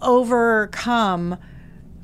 [0.03, 1.39] overcome?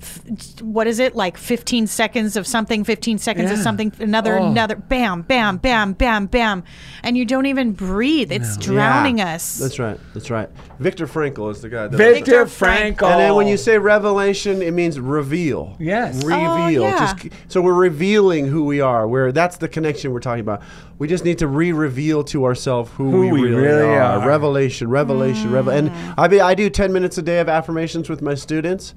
[0.00, 1.36] F- What is it like?
[1.36, 4.50] 15 seconds of something, 15 seconds of something, another, Oh.
[4.50, 6.64] another, bam, bam, bam, bam, bam,
[7.02, 8.32] and you don't even breathe.
[8.32, 9.34] It's drowning Yeah.
[9.34, 9.58] us.
[9.58, 9.98] That's right.
[10.14, 10.48] That's right.
[10.78, 11.88] Victor Frankl is the guy.
[11.88, 12.96] That Victor Frankl.
[12.96, 13.10] Frankl.
[13.10, 15.76] And then when you say revelation, it means reveal.
[15.78, 16.22] Yes.
[16.24, 16.50] Reveal.
[16.50, 17.14] Oh, yeah.
[17.14, 19.06] Just so we're revealing who we are.
[19.06, 20.62] Where that's the connection we're talking about.
[20.98, 24.20] We just need to re-reveal to ourselves who, Who we, we really, really are.
[24.20, 24.26] are.
[24.28, 25.72] Revelation, revelation, revel.
[25.72, 26.14] And mm.
[26.18, 28.94] I be, I do ten minutes a day of affirmations with my students.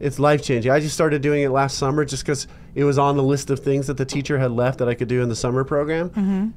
[0.00, 0.72] It's life changing.
[0.72, 3.60] I just started doing it last summer just because it was on the list of
[3.60, 6.48] things that the teacher had left that I could do in the summer program mm-hmm.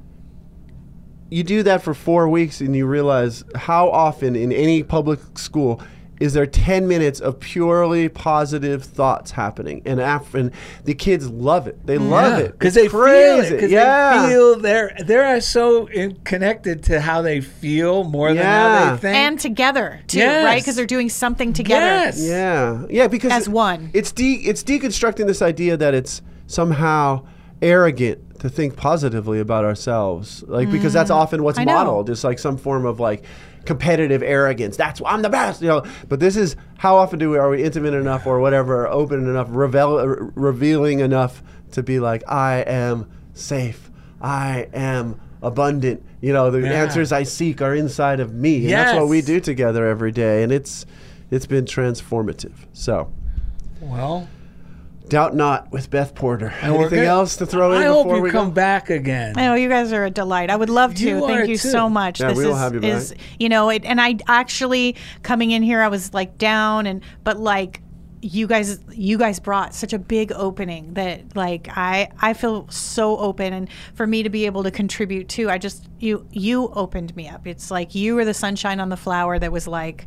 [1.30, 5.82] you do that for four weeks and you realize how often in any public school
[6.20, 10.52] is there 10 minutes of purely positive thoughts happening and, af- and
[10.84, 13.46] the kids love it they love it because It's they feel crazy.
[13.48, 13.56] it.
[13.56, 18.44] Because yeah they feel they're they're so in, connected to how they feel more than
[18.44, 18.90] how Yeah.
[18.94, 19.16] they think.
[19.16, 20.44] and together too, Yes.
[20.44, 20.60] right?
[20.62, 21.84] Because they're doing something together.
[21.86, 23.90] yes, yeah yeah because As one.
[23.92, 27.24] it's de- it's deconstructing this idea that it's somehow
[27.62, 31.62] arrogant to think positively about ourselves like because that's often what's Mm.
[31.62, 31.72] I know.
[31.74, 33.24] modeled it's like some form of like
[33.66, 34.76] competitive arrogance.
[34.76, 35.84] That's why i'm the best you know.
[36.08, 39.48] But this is how often do we are we intimate enough or whatever open enough
[39.50, 39.98] revel,
[40.34, 41.42] revealing enough
[41.72, 43.90] to be like i am safe.
[44.20, 46.02] I am abundant.
[46.20, 46.82] You know the Yeah.
[46.84, 50.42] answers i seek are inside of me and that's what we do together every day
[50.42, 50.86] and it's
[51.30, 52.52] it's been transformative.
[52.72, 53.10] So
[53.80, 54.28] Well,
[55.08, 56.54] Doubt not with Beth Porter.
[56.62, 57.06] and Anything good.
[57.06, 58.54] else to throw in I hope you we come go?
[58.54, 59.34] back again.
[59.36, 60.48] I know you guys are a delight.
[60.50, 61.04] I would love to.
[61.04, 61.68] You Thank you too.
[61.68, 62.20] so much.
[62.20, 62.90] Yeah, this we will is, have you back.
[62.90, 67.02] is you know, it, and I actually coming in here, I was like down, and
[67.22, 67.82] but like
[68.22, 73.18] you guys, you guys brought such a big opening that like I I feel so
[73.18, 77.14] open, and for me to be able to contribute too, I just you you opened
[77.14, 77.46] me up.
[77.46, 80.06] It's like you were the sunshine on the flower that was like.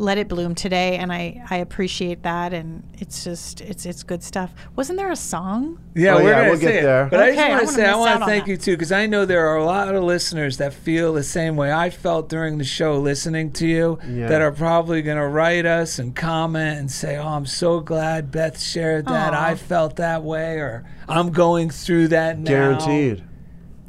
[0.00, 4.22] Let it bloom today, and I, I appreciate that, and it's just it's it's good
[4.22, 4.54] stuff.
[4.76, 5.80] Wasn't there a song?
[5.96, 6.82] Yeah, Oh, we're yeah, gonna we'll get say it.
[6.82, 7.08] there.
[7.10, 8.50] But I Okay, just I want to wanna say I want to thank that.
[8.52, 11.56] you too because I know there are a lot of listeners that feel the same
[11.56, 14.28] way I felt during the show listening to you Yeah.
[14.28, 18.30] that are probably going to write us and comment and say, "Oh, I'm so glad
[18.30, 19.34] Beth shared that.
[19.34, 19.44] Aw.
[19.46, 23.24] I felt that way," or "I'm going through that now." Guaranteed.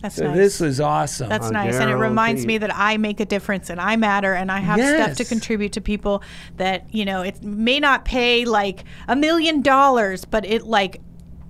[0.01, 0.37] That's So nice.
[0.37, 1.29] this was awesome.
[1.29, 1.75] That's I nice.
[1.75, 4.79] And it reminds me that I make a difference and I matter and I have
[4.79, 6.23] stuff to contribute to people
[6.57, 11.01] that, you know, it may not pay like a million dollars, but it like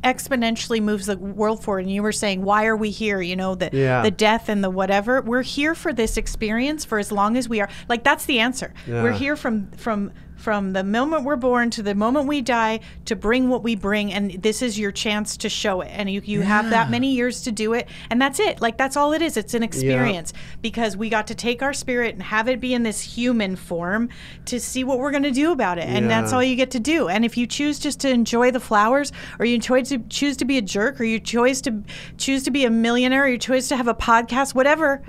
[0.03, 1.81] exponentially moves the world forward.
[1.85, 3.21] And you were saying, why are we here?
[3.21, 4.01] You know, the Yeah.
[4.01, 5.21] the death and the whatever.
[5.21, 7.69] We're here for this experience for as long as we are.
[7.87, 8.73] Like that's the answer.
[8.87, 13.15] We're here from from from the moment we're born to the moment we die to
[13.15, 15.89] bring what we bring and this is your chance to show it.
[15.91, 18.61] And you, you have that many years to do it and that's it.
[18.61, 19.37] Like that's all it is.
[19.37, 22.83] It's an experience because we got to take our spirit and have it be in
[22.83, 24.09] this human form
[24.45, 25.85] to see what we're going to do about it.
[25.85, 27.09] And that's all you get to do.
[27.09, 30.45] And if you choose just to enjoy the flowers or you choose to choose to
[30.45, 31.83] be a jerk or you choose to
[32.17, 35.01] choose to be a millionaire or you choose to have a podcast whatever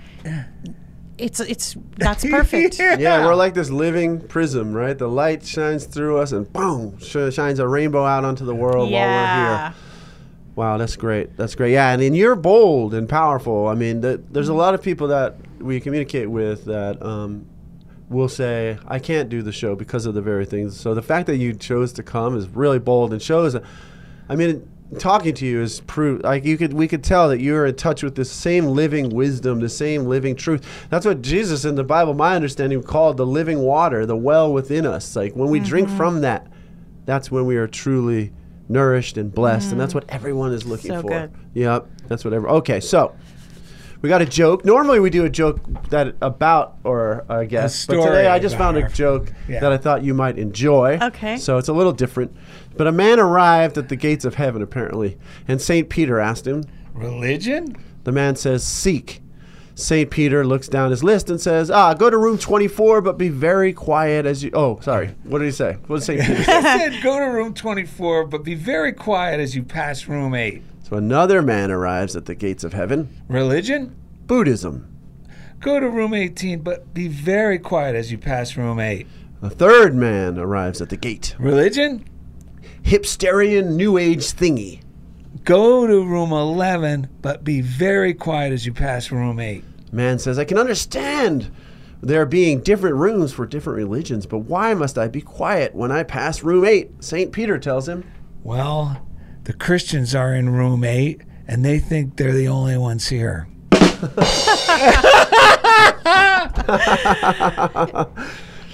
[1.20, 4.96] it's it's that's perfect Yeah, we're like this living prism, right?
[4.96, 8.90] The light shines through us and boom, sh- shines a rainbow out onto the world
[8.90, 9.34] while we're
[9.68, 9.74] here.
[10.56, 11.36] Wow, that's great.
[11.36, 11.72] That's great.
[11.72, 13.68] Yeah, and, and you're bold and powerful.
[13.68, 17.46] I mean, th- there's a lot of people that we communicate with that um,
[18.08, 20.78] will say, I can't do the show because of the very things.
[20.78, 23.56] So the fact that you chose to come is really bold and shows,
[24.28, 24.68] I mean,
[24.98, 26.22] talking to you is proof.
[26.22, 29.60] Like you could, we could tell that you're in touch with the same living wisdom,
[29.60, 30.66] the same living truth.
[30.90, 34.86] That's what Jesus in the Bible, my understanding, called the living water, the well within
[34.86, 35.14] us.
[35.14, 35.96] Like when we drink mm-hmm.
[35.96, 36.46] from that,
[37.06, 38.32] that's when we are truly
[38.68, 40.06] nourished and blessed, and that's mm-hmm.
[40.06, 41.08] what everyone is looking So for.
[41.08, 41.32] good.
[41.54, 42.48] Yep, that's what every.
[42.48, 43.14] Okay, so
[44.02, 44.64] We got a joke.
[44.64, 45.60] Normally we do a joke
[45.90, 49.60] that about or I guess, but today I just about found a joke Yeah.
[49.60, 50.98] that I thought you might enjoy.
[51.02, 51.36] Okay.
[51.36, 52.34] So it's a little different.
[52.76, 56.64] But a man arrived at the gates of heaven apparently, and Saint Peter asked him.
[56.94, 57.76] Religion?
[58.04, 59.20] The man says, "Sikh."
[59.74, 63.28] Saint Peter looks down his list and says, "Ah, go to room 24, but be
[63.28, 65.10] very quiet as you." Oh, sorry.
[65.24, 65.76] What did he say?
[65.86, 66.52] What did Saint Peter say?
[66.56, 70.62] I said go to room 24, but be very quiet as you pass room 8.
[70.90, 73.22] So another man arrives at the gates of heaven.
[73.28, 73.94] Religion?
[74.26, 74.92] Buddhism.
[75.60, 79.06] Go to room 18, but be very quiet as you pass room 8.
[79.40, 81.36] A third man arrives at the gate.
[81.38, 82.04] Religion?
[82.82, 84.82] Hipsterian New Age thingy.
[85.44, 89.62] Go to room 11, but be very quiet as you pass room 8.
[89.92, 91.52] Man says, I can understand
[92.02, 96.02] there being different rooms for different religions, but why must I be quiet when I
[96.02, 97.04] pass room 8?
[97.04, 97.30] St.
[97.30, 98.10] Peter tells him.
[98.42, 99.06] Well,
[99.50, 103.48] the Christians are in room 8, and they think they're the only ones here.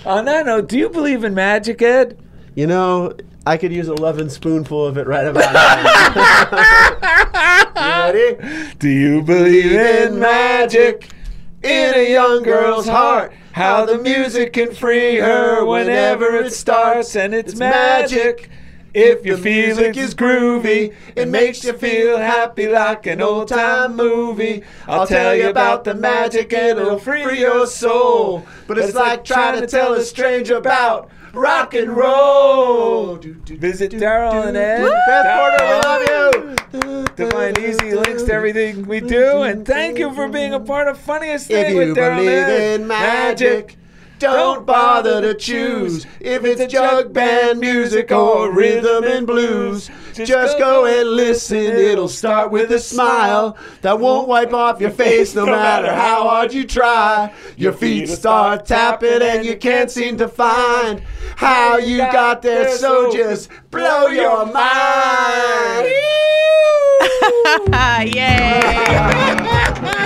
[0.04, 2.18] On that note, do you believe in magic, Ed?
[2.54, 3.14] You know,
[3.46, 5.78] I could use a loving spoonful of it right about now.
[8.12, 8.74] you ready?
[8.78, 11.08] Do you believe in magic
[11.62, 13.32] in a young girl's heart?
[13.52, 18.50] How the music can free her whenever it starts, and it's magic.
[18.96, 24.62] If your music is groovy, it makes you feel happy like an old time movie.
[24.86, 28.46] I'll tell you about the magic and it'll free your soul.
[28.66, 33.16] But it's like trying to tell a stranger about rock and roll.
[33.16, 34.88] Visit Darrell and Ed.
[35.06, 37.04] Beth Porter, we love you.
[37.16, 40.88] To find easy links to everything we do, and thank you for being a part
[40.88, 42.80] of Funniest If Thing you with Darrell and Ed.
[42.80, 43.76] in magic,
[44.18, 49.90] don't bother to choose if it's jug band music or rhythm and blues.
[50.14, 55.34] Just go and listen, it'll start with a smile that won't wipe off your face
[55.34, 57.32] no matter how hard you try.
[57.56, 61.02] Your feet start tapping and you can't seem to find
[61.36, 65.92] how you got there, so just blow your mind.
[68.14, 70.02] Yay!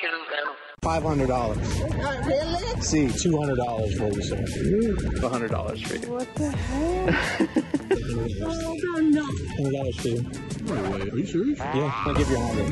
[0.00, 1.58] que lugar Five hundred dollars.
[2.24, 2.80] Really?
[2.80, 5.28] See, two hundred dollars for you, sir.
[5.28, 6.10] hundred dollars for you.
[6.10, 7.50] What the heck?
[8.42, 9.24] oh, no, no.
[9.56, 10.24] Hundred dollars for you.
[11.12, 11.58] Are you serious?
[11.58, 12.64] Yeah, I'll give you a hundred.
[12.64, 12.70] Of.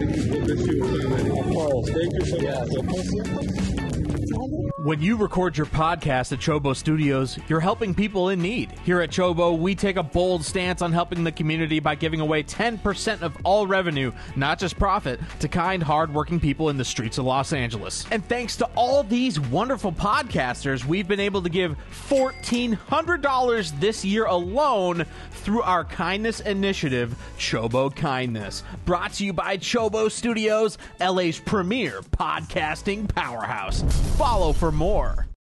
[1.95, 3.89] Thank you so much.
[4.85, 8.71] When you record your podcast at Chobo Studios, you're helping people in need.
[8.85, 12.43] Here at Chobo, we take a bold stance on helping the community by giving away
[12.43, 17.25] 10% of all revenue, not just profit, to kind, hardworking people in the streets of
[17.27, 17.98] Los Angeles.
[18.11, 21.77] And thanks to all these wonderful podcasters, we've been able to give
[22.09, 28.65] $1,400 this year alone through our kindness initiative, Chobo Kindness.
[28.85, 33.83] Brought to you by Chobo Studios, LA's premier podcasting powerhouse.
[34.17, 35.29] Follow for more.